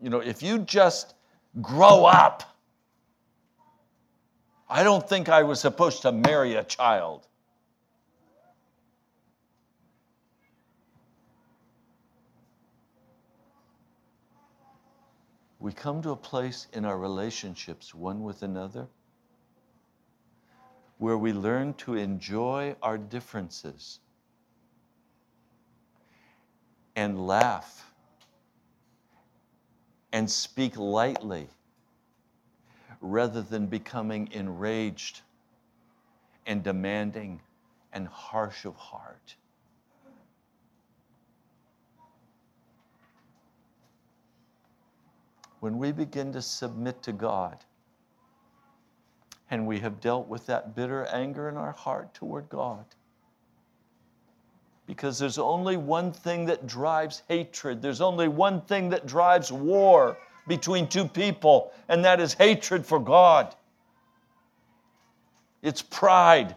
You 0.00 0.10
know, 0.10 0.20
if 0.20 0.42
you 0.42 0.58
just 0.58 1.14
grow 1.62 2.04
up. 2.04 2.42
I 4.68 4.82
don't 4.82 5.08
think 5.08 5.28
I 5.28 5.42
was 5.42 5.60
supposed 5.60 6.02
to 6.02 6.12
marry 6.12 6.54
a 6.54 6.64
child. 6.64 7.28
We 15.66 15.72
come 15.72 16.00
to 16.02 16.10
a 16.10 16.16
place 16.16 16.68
in 16.72 16.84
our 16.84 16.96
relationships, 16.96 17.92
one 17.92 18.22
with 18.22 18.44
another, 18.44 18.86
where 20.98 21.18
we 21.18 21.32
learn 21.32 21.74
to 21.78 21.94
enjoy 21.94 22.76
our 22.80 22.96
differences 22.96 23.98
and 26.94 27.26
laugh 27.26 27.92
and 30.12 30.30
speak 30.30 30.76
lightly 30.76 31.48
rather 33.00 33.42
than 33.42 33.66
becoming 33.66 34.30
enraged 34.30 35.22
and 36.46 36.62
demanding 36.62 37.40
and 37.92 38.06
harsh 38.06 38.66
of 38.66 38.76
heart. 38.76 39.34
When 45.66 45.78
we 45.78 45.90
begin 45.90 46.32
to 46.32 46.40
submit 46.40 47.02
to 47.02 47.10
God 47.10 47.56
and 49.50 49.66
we 49.66 49.80
have 49.80 50.00
dealt 50.00 50.28
with 50.28 50.46
that 50.46 50.76
bitter 50.76 51.06
anger 51.06 51.48
in 51.48 51.56
our 51.56 51.72
heart 51.72 52.14
toward 52.14 52.48
God. 52.48 52.84
Because 54.86 55.18
there's 55.18 55.38
only 55.38 55.76
one 55.76 56.12
thing 56.12 56.46
that 56.46 56.68
drives 56.68 57.24
hatred, 57.26 57.82
there's 57.82 58.00
only 58.00 58.28
one 58.28 58.60
thing 58.60 58.88
that 58.90 59.08
drives 59.08 59.50
war 59.50 60.16
between 60.46 60.86
two 60.86 61.04
people, 61.04 61.72
and 61.88 62.04
that 62.04 62.20
is 62.20 62.32
hatred 62.32 62.86
for 62.86 63.00
God. 63.00 63.52
It's 65.62 65.82
pride, 65.82 66.54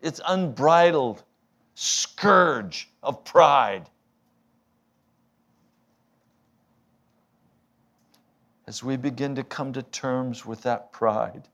it's 0.00 0.22
unbridled 0.26 1.22
scourge 1.74 2.88
of 3.02 3.22
pride. 3.22 3.90
As 8.68 8.82
we 8.82 8.98
begin 8.98 9.34
to 9.36 9.42
come 9.42 9.72
to 9.72 9.82
terms 9.82 10.44
with 10.44 10.60
that 10.64 10.92
pride, 10.92 11.48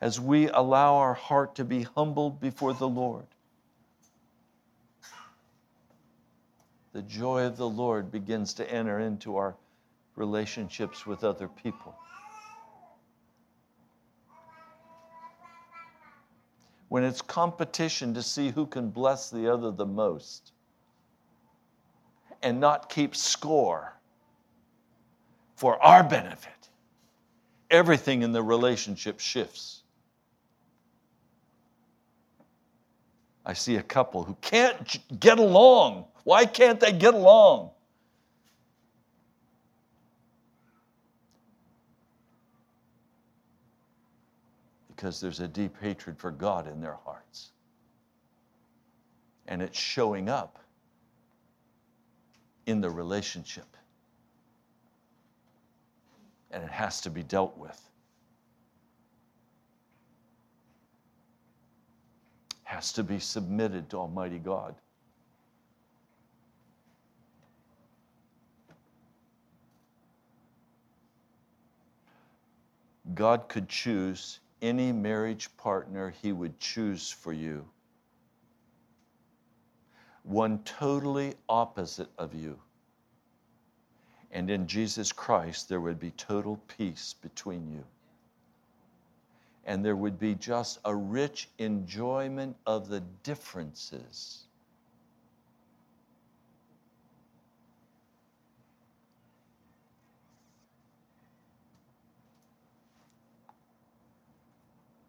as 0.00 0.18
we 0.18 0.48
allow 0.48 0.96
our 0.96 1.14
heart 1.14 1.54
to 1.54 1.64
be 1.64 1.84
humbled 1.84 2.40
before 2.40 2.74
the 2.74 2.88
Lord, 2.88 3.28
the 6.92 7.02
joy 7.02 7.44
of 7.44 7.56
the 7.56 7.68
Lord 7.68 8.10
begins 8.10 8.52
to 8.54 8.68
enter 8.68 8.98
into 8.98 9.36
our 9.36 9.54
relationships 10.16 11.06
with 11.06 11.22
other 11.22 11.46
people. 11.46 11.94
When 16.88 17.04
it's 17.04 17.22
competition 17.22 18.12
to 18.14 18.24
see 18.24 18.50
who 18.50 18.66
can 18.66 18.90
bless 18.90 19.30
the 19.30 19.46
other 19.46 19.70
the 19.70 19.86
most 19.86 20.50
and 22.42 22.58
not 22.58 22.88
keep 22.88 23.14
score 23.14 23.99
for 25.60 25.76
our 25.82 26.02
benefit, 26.02 26.70
everything 27.70 28.22
in 28.22 28.32
the 28.32 28.42
relationship 28.42 29.20
shifts. 29.20 29.82
I 33.44 33.52
see 33.52 33.76
a 33.76 33.82
couple 33.82 34.24
who 34.24 34.34
can't 34.40 35.20
get 35.20 35.38
along. 35.38 36.06
Why 36.24 36.46
can't 36.46 36.80
they 36.80 36.92
get 36.92 37.12
along? 37.12 37.72
Because 44.96 45.20
there's 45.20 45.40
a 45.40 45.48
deep 45.48 45.76
hatred 45.78 46.16
for 46.16 46.30
God 46.30 46.68
in 46.68 46.80
their 46.80 46.96
hearts. 47.04 47.50
And 49.46 49.60
it's 49.60 49.78
showing 49.78 50.30
up 50.30 50.58
in 52.64 52.80
the 52.80 52.88
relationship. 52.88 53.76
And 56.50 56.64
it 56.64 56.70
has 56.70 57.00
to 57.02 57.10
be 57.10 57.22
dealt 57.22 57.56
with. 57.56 57.80
Has 62.64 62.92
to 62.94 63.02
be 63.02 63.18
submitted 63.18 63.90
to 63.90 63.98
Almighty 63.98 64.38
God. 64.38 64.74
God 73.14 73.48
could 73.48 73.68
choose 73.68 74.40
any 74.62 74.92
marriage 74.92 75.54
partner 75.56 76.10
He 76.22 76.32
would 76.32 76.58
choose 76.60 77.10
for 77.10 77.32
you, 77.32 77.66
one 80.22 80.60
totally 80.64 81.34
opposite 81.48 82.08
of 82.18 82.34
you. 82.34 82.58
And 84.32 84.50
in 84.50 84.66
Jesus 84.66 85.12
Christ, 85.12 85.68
there 85.68 85.80
would 85.80 85.98
be 85.98 86.12
total 86.12 86.60
peace 86.78 87.14
between 87.20 87.70
you. 87.70 87.84
And 89.66 89.84
there 89.84 89.96
would 89.96 90.18
be 90.18 90.34
just 90.34 90.78
a 90.84 90.94
rich 90.94 91.48
enjoyment 91.58 92.56
of 92.66 92.88
the 92.88 93.00
differences. 93.22 94.44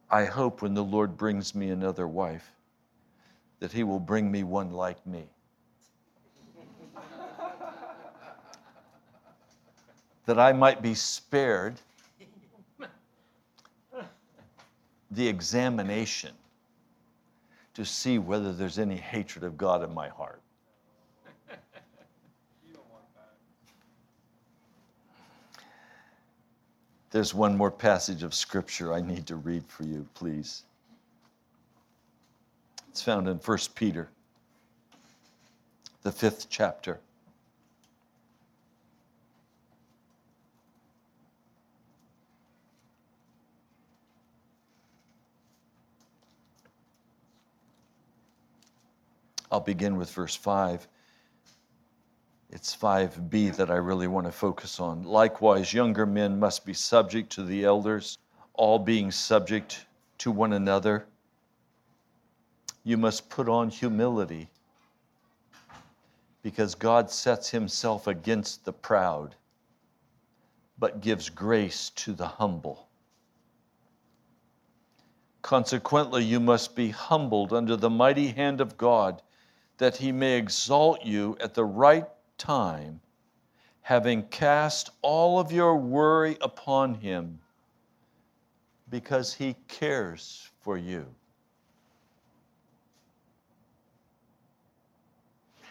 I 0.10 0.26
hope 0.26 0.62
when 0.62 0.74
the 0.74 0.84
Lord 0.84 1.16
brings 1.16 1.56
me 1.56 1.70
another 1.70 2.08
wife, 2.08 2.52
that 3.60 3.72
He 3.72 3.84
will 3.84 4.00
bring 4.00 4.30
me 4.30 4.44
one 4.44 4.72
like 4.72 5.06
me. 5.08 5.30
That 10.26 10.40
I 10.40 10.54
might 10.54 10.82
be 10.82 10.94
spared 10.94 11.76
the 15.12 15.28
examination 15.28 16.32
to 17.74 17.86
see 17.86 18.18
whether 18.18 18.54
there's 18.54 18.80
any 18.80 18.96
hatred 18.96 19.44
of 19.44 19.58
God 19.58 19.84
in 19.84 19.94
my 19.94 20.08
heart. 20.08 20.42
There's 27.12 27.34
one 27.34 27.58
more 27.58 27.72
passage 27.72 28.24
of 28.24 28.34
scripture 28.34 28.94
I 28.94 29.02
need 29.02 29.28
to 29.28 29.36
read 29.36 29.66
for 29.68 29.84
you, 29.84 30.08
please. 30.14 30.64
It's 32.90 33.02
found 33.02 33.28
in 33.28 33.38
1 33.38 33.58
Peter, 33.76 34.10
the 36.04 36.12
fifth 36.12 36.48
chapter. 36.50 37.02
I'll 49.52 49.60
begin 49.60 49.97
with 49.97 50.10
verse 50.12 50.36
5. 50.36 50.88
It's 52.52 52.76
5b 52.76 53.56
that 53.58 53.70
I 53.70 53.76
really 53.76 54.08
want 54.08 54.26
to 54.26 54.32
focus 54.32 54.80
on. 54.80 55.04
Likewise, 55.04 55.74
younger 55.74 56.06
men 56.06 56.39
must 56.39 56.66
be 56.66 56.74
subject 56.74 57.32
to 57.34 57.43
the 57.43 57.66
elders, 57.66 58.18
all 58.54 58.80
being 58.80 59.12
subject 59.12 59.86
to 60.20 60.32
one 60.32 60.54
another. 60.54 61.06
You 62.84 62.97
must 62.97 63.30
put 63.30 63.49
on 63.49 63.70
humility 63.70 64.49
because 66.43 66.74
God 66.76 67.10
sets 67.12 67.49
himself 67.49 68.08
against 68.08 68.66
the 68.66 68.74
proud, 68.74 69.36
but 70.80 71.02
gives 71.02 71.30
grace 71.30 71.91
to 71.91 72.14
the 72.14 72.28
humble. 72.28 72.88
Consequently, 75.41 76.24
you 76.24 76.39
must 76.39 76.76
be 76.76 76.89
humbled 76.89 77.54
under 77.54 77.76
the 77.76 77.89
mighty 77.89 78.28
hand 78.28 78.62
of 78.62 78.78
God, 78.78 79.22
that 79.82 79.98
he 79.98 80.12
may 80.12 80.38
exalt 80.38 81.04
you 81.04 81.36
at 81.42 81.56
the 81.56 81.66
right 81.66 82.06
time, 82.38 83.02
having 83.82 84.22
cast 84.28 84.92
all 85.02 85.40
of 85.40 85.52
your 85.52 85.76
worry 85.76 86.38
upon 86.42 86.94
him, 86.94 87.40
because 88.92 89.34
he 89.34 89.56
cares 89.68 90.52
for 90.60 90.78
you. 90.78 91.04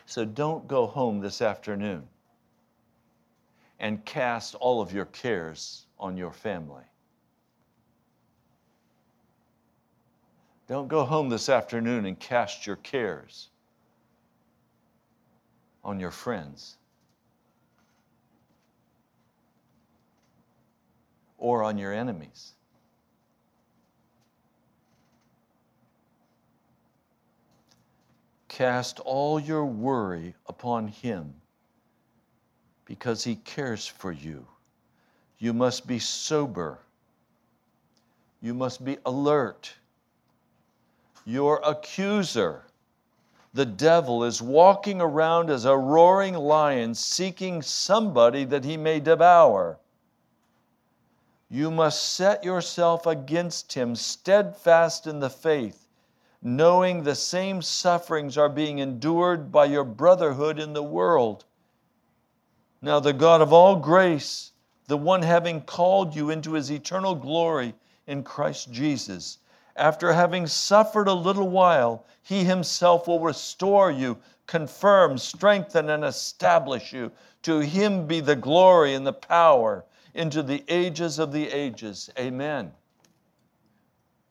So 0.06 0.24
don't 0.24 0.66
go 0.66 0.88
home 0.88 1.20
this 1.20 1.40
afternoon 1.40 2.02
and 3.78 4.04
cast 4.04 4.56
all 4.56 4.80
of 4.80 4.92
your 4.92 5.04
cares 5.04 5.86
on 6.00 6.16
your 6.16 6.32
family. 6.32 6.82
Don't 10.66 10.88
go 10.88 11.04
home 11.04 11.28
this 11.28 11.48
afternoon 11.48 12.06
and 12.06 12.18
cast 12.18 12.66
your 12.66 12.74
cares 12.74 13.50
on 15.84 15.98
your 16.00 16.10
friends 16.10 16.76
or 21.38 21.62
on 21.62 21.78
your 21.78 21.92
enemies. 21.92 22.52
Cast 28.48 29.00
all 29.00 29.40
your 29.40 29.64
worry 29.64 30.34
upon 30.46 30.88
Him 30.88 31.32
because 32.84 33.24
He 33.24 33.36
cares 33.36 33.86
for 33.86 34.12
you. 34.12 34.46
You 35.38 35.54
must 35.54 35.86
be 35.86 35.98
sober. 35.98 36.78
You 38.42 38.52
must 38.52 38.84
be 38.84 38.98
alert. 39.06 39.72
Your 41.24 41.60
accuser 41.64 42.64
the 43.52 43.66
devil 43.66 44.22
is 44.22 44.40
walking 44.40 45.00
around 45.00 45.50
as 45.50 45.64
a 45.64 45.76
roaring 45.76 46.34
lion 46.34 46.94
seeking 46.94 47.62
somebody 47.62 48.44
that 48.44 48.64
he 48.64 48.76
may 48.76 49.00
devour. 49.00 49.78
You 51.48 51.72
must 51.72 52.12
set 52.12 52.44
yourself 52.44 53.06
against 53.06 53.72
him, 53.72 53.96
steadfast 53.96 55.08
in 55.08 55.18
the 55.18 55.30
faith, 55.30 55.88
knowing 56.40 57.02
the 57.02 57.16
same 57.16 57.60
sufferings 57.60 58.38
are 58.38 58.48
being 58.48 58.78
endured 58.78 59.50
by 59.50 59.64
your 59.64 59.84
brotherhood 59.84 60.60
in 60.60 60.72
the 60.72 60.82
world. 60.82 61.44
Now, 62.80 63.00
the 63.00 63.12
God 63.12 63.42
of 63.42 63.52
all 63.52 63.76
grace, 63.76 64.52
the 64.86 64.96
one 64.96 65.22
having 65.22 65.60
called 65.62 66.14
you 66.14 66.30
into 66.30 66.52
his 66.52 66.70
eternal 66.70 67.16
glory 67.16 67.74
in 68.06 68.22
Christ 68.22 68.70
Jesus, 68.70 69.38
after 69.80 70.12
having 70.12 70.46
suffered 70.46 71.08
a 71.08 71.12
little 71.12 71.48
while, 71.48 72.04
he 72.22 72.44
himself 72.44 73.08
will 73.08 73.20
restore 73.20 73.90
you, 73.90 74.18
confirm, 74.46 75.16
strengthen, 75.16 75.88
and 75.90 76.04
establish 76.04 76.92
you. 76.92 77.10
To 77.42 77.60
him 77.60 78.06
be 78.06 78.20
the 78.20 78.36
glory 78.36 78.94
and 78.94 79.06
the 79.06 79.12
power 79.12 79.84
into 80.14 80.42
the 80.42 80.62
ages 80.68 81.18
of 81.18 81.32
the 81.32 81.48
ages. 81.48 82.10
Amen. 82.18 82.72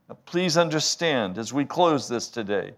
Now, 0.07 0.17
please 0.25 0.55
understand 0.55 1.37
as 1.37 1.51
we 1.51 1.65
close 1.65 2.07
this 2.07 2.29
today 2.29 2.73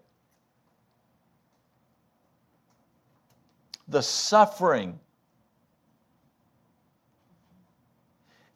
the 3.87 4.01
suffering 4.01 4.97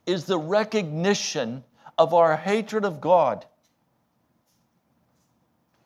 is 0.06 0.24
the 0.26 0.38
recognition 0.38 1.64
of 1.98 2.14
our 2.14 2.38
hatred 2.38 2.86
of 2.86 3.02
God. 3.02 3.46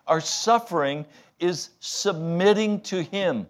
Our 0.09 0.19
suffering 0.19 1.05
is 1.39 1.69
submitting 1.79 2.81
to 2.81 3.03
Him 3.03 3.47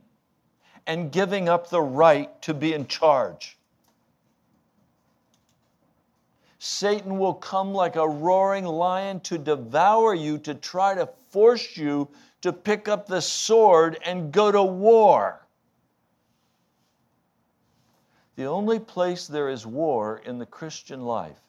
and 0.85 1.09
giving 1.09 1.47
up 1.47 1.69
the 1.69 1.81
right 1.81 2.39
to 2.41 2.53
be 2.53 2.73
in 2.73 2.85
charge. 2.85 3.57
Satan 6.59 7.17
will 7.17 7.33
come 7.33 7.73
like 7.73 7.95
a 7.95 8.07
roaring 8.07 8.65
lion 8.65 9.21
to 9.21 9.37
devour 9.37 10.13
you, 10.13 10.37
to 10.39 10.53
try 10.53 10.93
to 10.93 11.07
force 11.29 11.77
you 11.77 12.09
to 12.41 12.51
pick 12.51 12.89
up 12.89 13.07
the 13.07 13.21
sword 13.21 13.97
and 14.05 14.33
go 14.33 14.51
to 14.51 14.61
war. 14.61 15.47
The 18.35 18.45
only 18.45 18.79
place 18.79 19.27
there 19.27 19.47
is 19.47 19.65
war 19.65 20.21
in 20.25 20.37
the 20.37 20.45
Christian 20.45 21.05
life 21.05 21.39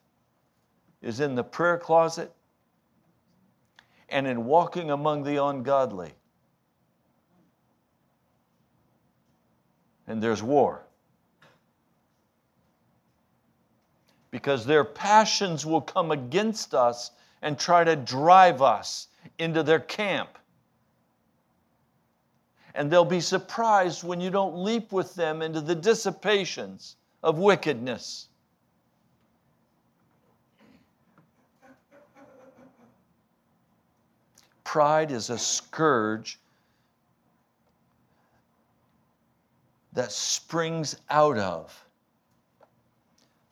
is 1.02 1.18
in 1.18 1.34
the 1.34 1.44
prayer 1.44 1.78
closet 1.78 2.32
and 4.10 4.26
in 4.26 4.44
walking 4.44 4.90
among 4.90 5.22
the 5.24 5.42
ungodly. 5.42 6.12
And 10.06 10.22
there's 10.22 10.42
war. 10.42 10.82
Because 14.30 14.66
their 14.66 14.84
passions 14.84 15.64
will 15.64 15.80
come 15.80 16.10
against 16.10 16.74
us 16.74 17.12
and 17.42 17.58
try 17.58 17.84
to 17.84 17.96
drive 17.96 18.62
us 18.62 19.08
into 19.38 19.62
their 19.62 19.80
camp 19.80 20.38
and 22.74 22.90
they'll 22.90 23.04
be 23.04 23.20
surprised 23.20 24.04
when 24.04 24.20
you 24.20 24.30
don't 24.30 24.56
leap 24.56 24.90
with 24.90 25.14
them 25.14 25.42
into 25.42 25.60
the 25.60 25.74
dissipations 25.74 26.96
of 27.22 27.38
wickedness. 27.38 28.29
Pride 34.70 35.10
is 35.10 35.30
a 35.30 35.36
scourge 35.36 36.38
that 39.94 40.12
springs 40.12 40.96
out 41.10 41.36
of 41.38 41.84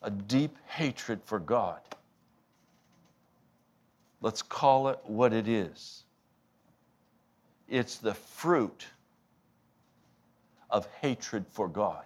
a 0.01 0.09
deep 0.09 0.55
hatred 0.65 1.19
for 1.25 1.37
God. 1.37 1.81
Let's 4.21 4.41
call 4.41 4.87
it 4.87 4.99
what 5.03 5.33
it 5.33 5.49
is. 5.49 6.05
It's 7.67 7.97
the 7.97 8.13
fruit 8.13 8.85
of 10.69 10.87
hatred 11.01 11.45
for 11.49 11.67
God. 11.67 12.05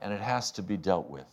And 0.00 0.12
it 0.12 0.20
has 0.20 0.50
to 0.50 0.62
be 0.62 0.76
dealt 0.76 1.08
with. 1.08 1.28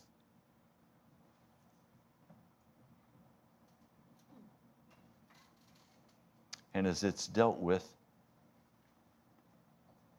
And 6.78 6.86
as 6.86 7.02
it's 7.02 7.26
dealt 7.26 7.58
with, 7.58 7.84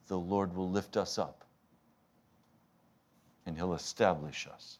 the 0.10 0.20
Lord 0.20 0.53
will 0.53 0.70
lift 0.70 0.97
us 0.97 1.18
up 1.18 1.45
and 3.45 3.55
He'll 3.55 3.76
establish 3.76 4.45
us. 4.45 4.78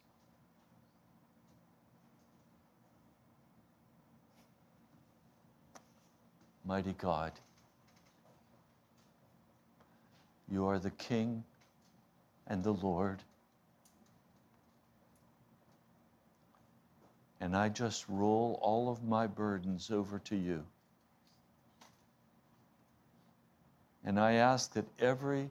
Mighty 6.66 6.92
God. 6.98 7.32
You 10.52 10.66
are 10.66 10.80
the 10.80 10.92
King 10.92 11.46
and 12.46 12.62
the 12.62 12.74
Lord. 12.74 13.24
And 17.40 17.56
I 17.56 17.70
just 17.70 18.04
roll 18.10 18.60
all 18.62 18.90
of 18.90 19.02
my 19.02 19.28
burdens 19.28 19.90
over 19.92 20.20
to 20.26 20.36
you. 20.36 20.66
And 24.04 24.20
I 24.20 24.34
ask 24.34 24.74
that 24.74 24.86
every 25.00 25.50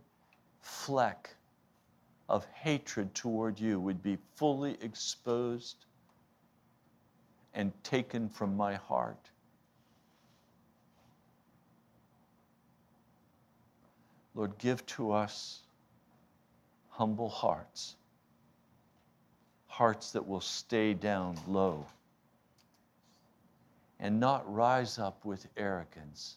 fleck 0.60 1.34
of 2.28 2.44
hatred 2.46 3.14
toward 3.14 3.58
you 3.58 3.80
would 3.80 4.02
be 4.02 4.18
fully 4.36 4.76
exposed 4.80 5.84
and 7.54 7.72
taken 7.82 8.28
from 8.28 8.56
my 8.56 8.74
heart. 8.74 9.30
Lord, 14.34 14.56
give 14.58 14.84
to 14.86 15.12
us 15.12 15.60
humble 16.90 17.28
hearts, 17.28 17.96
hearts 19.66 20.12
that 20.12 20.26
will 20.26 20.40
stay 20.40 20.94
down 20.94 21.38
low 21.46 21.86
and 24.00 24.20
not 24.20 24.52
rise 24.52 24.98
up 24.98 25.24
with 25.24 25.46
arrogance. 25.56 26.36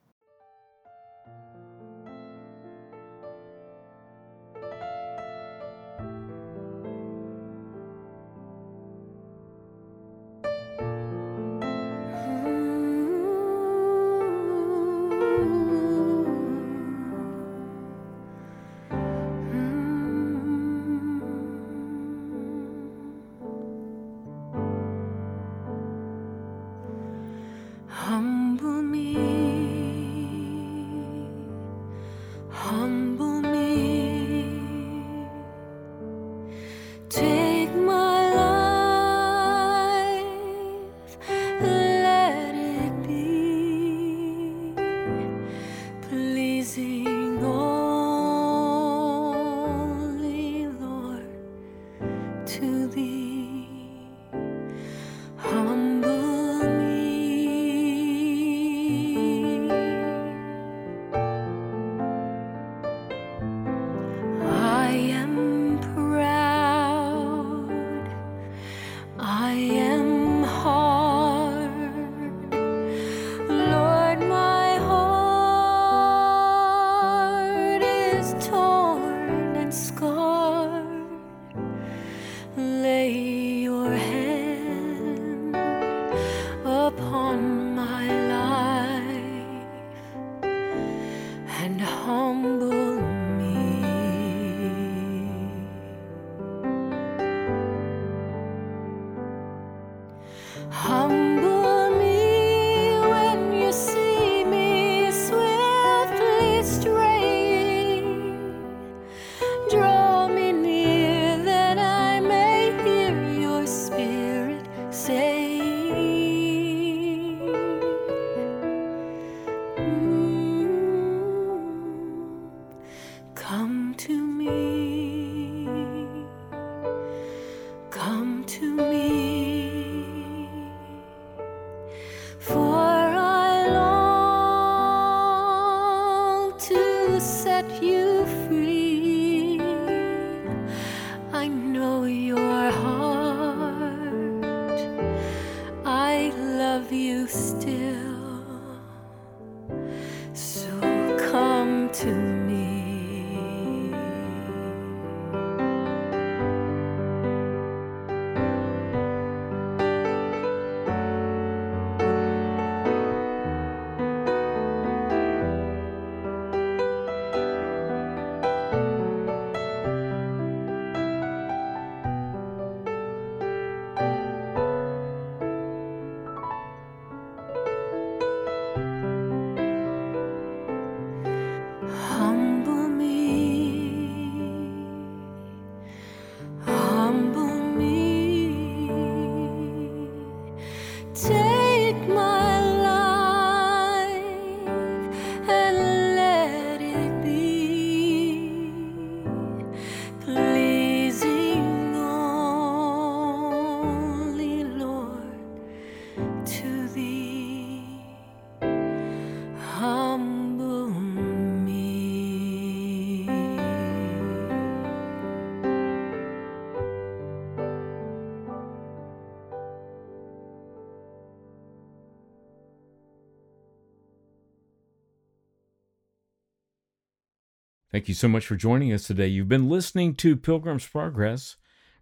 Thank 227.91 228.07
you 228.07 228.13
so 228.13 228.29
much 228.29 228.45
for 228.45 228.55
joining 228.55 228.93
us 228.93 229.05
today. 229.05 229.27
You've 229.27 229.49
been 229.49 229.67
listening 229.67 230.13
to 230.15 230.37
Pilgrim's 230.37 230.87
Progress, 230.87 231.57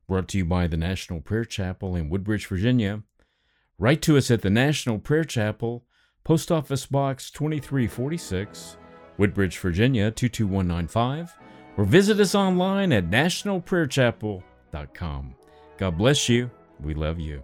brought 0.07 0.27
to 0.29 0.37
you 0.37 0.45
by 0.45 0.67
the 0.67 0.77
National 0.77 1.19
Prayer 1.19 1.45
Chapel 1.45 1.95
in 1.95 2.09
Woodbridge, 2.09 2.45
Virginia. 2.45 3.01
Write 3.79 4.03
to 4.03 4.15
us 4.15 4.29
at 4.29 4.43
the 4.43 4.51
National 4.51 4.99
Prayer 4.99 5.23
Chapel, 5.23 5.85
Post 6.23 6.51
Office 6.51 6.85
Box 6.85 7.31
2346, 7.31 8.77
Woodbridge, 9.17 9.57
Virginia 9.57 10.11
22195, 10.11 11.33
or 11.75 11.85
visit 11.85 12.19
us 12.19 12.35
online 12.35 12.93
at 12.93 13.09
nationalprayerchapel.com. 13.09 15.35
God 15.77 15.97
bless 15.97 16.29
you. 16.29 16.51
We 16.81 16.93
love 16.93 17.19
you. 17.19 17.43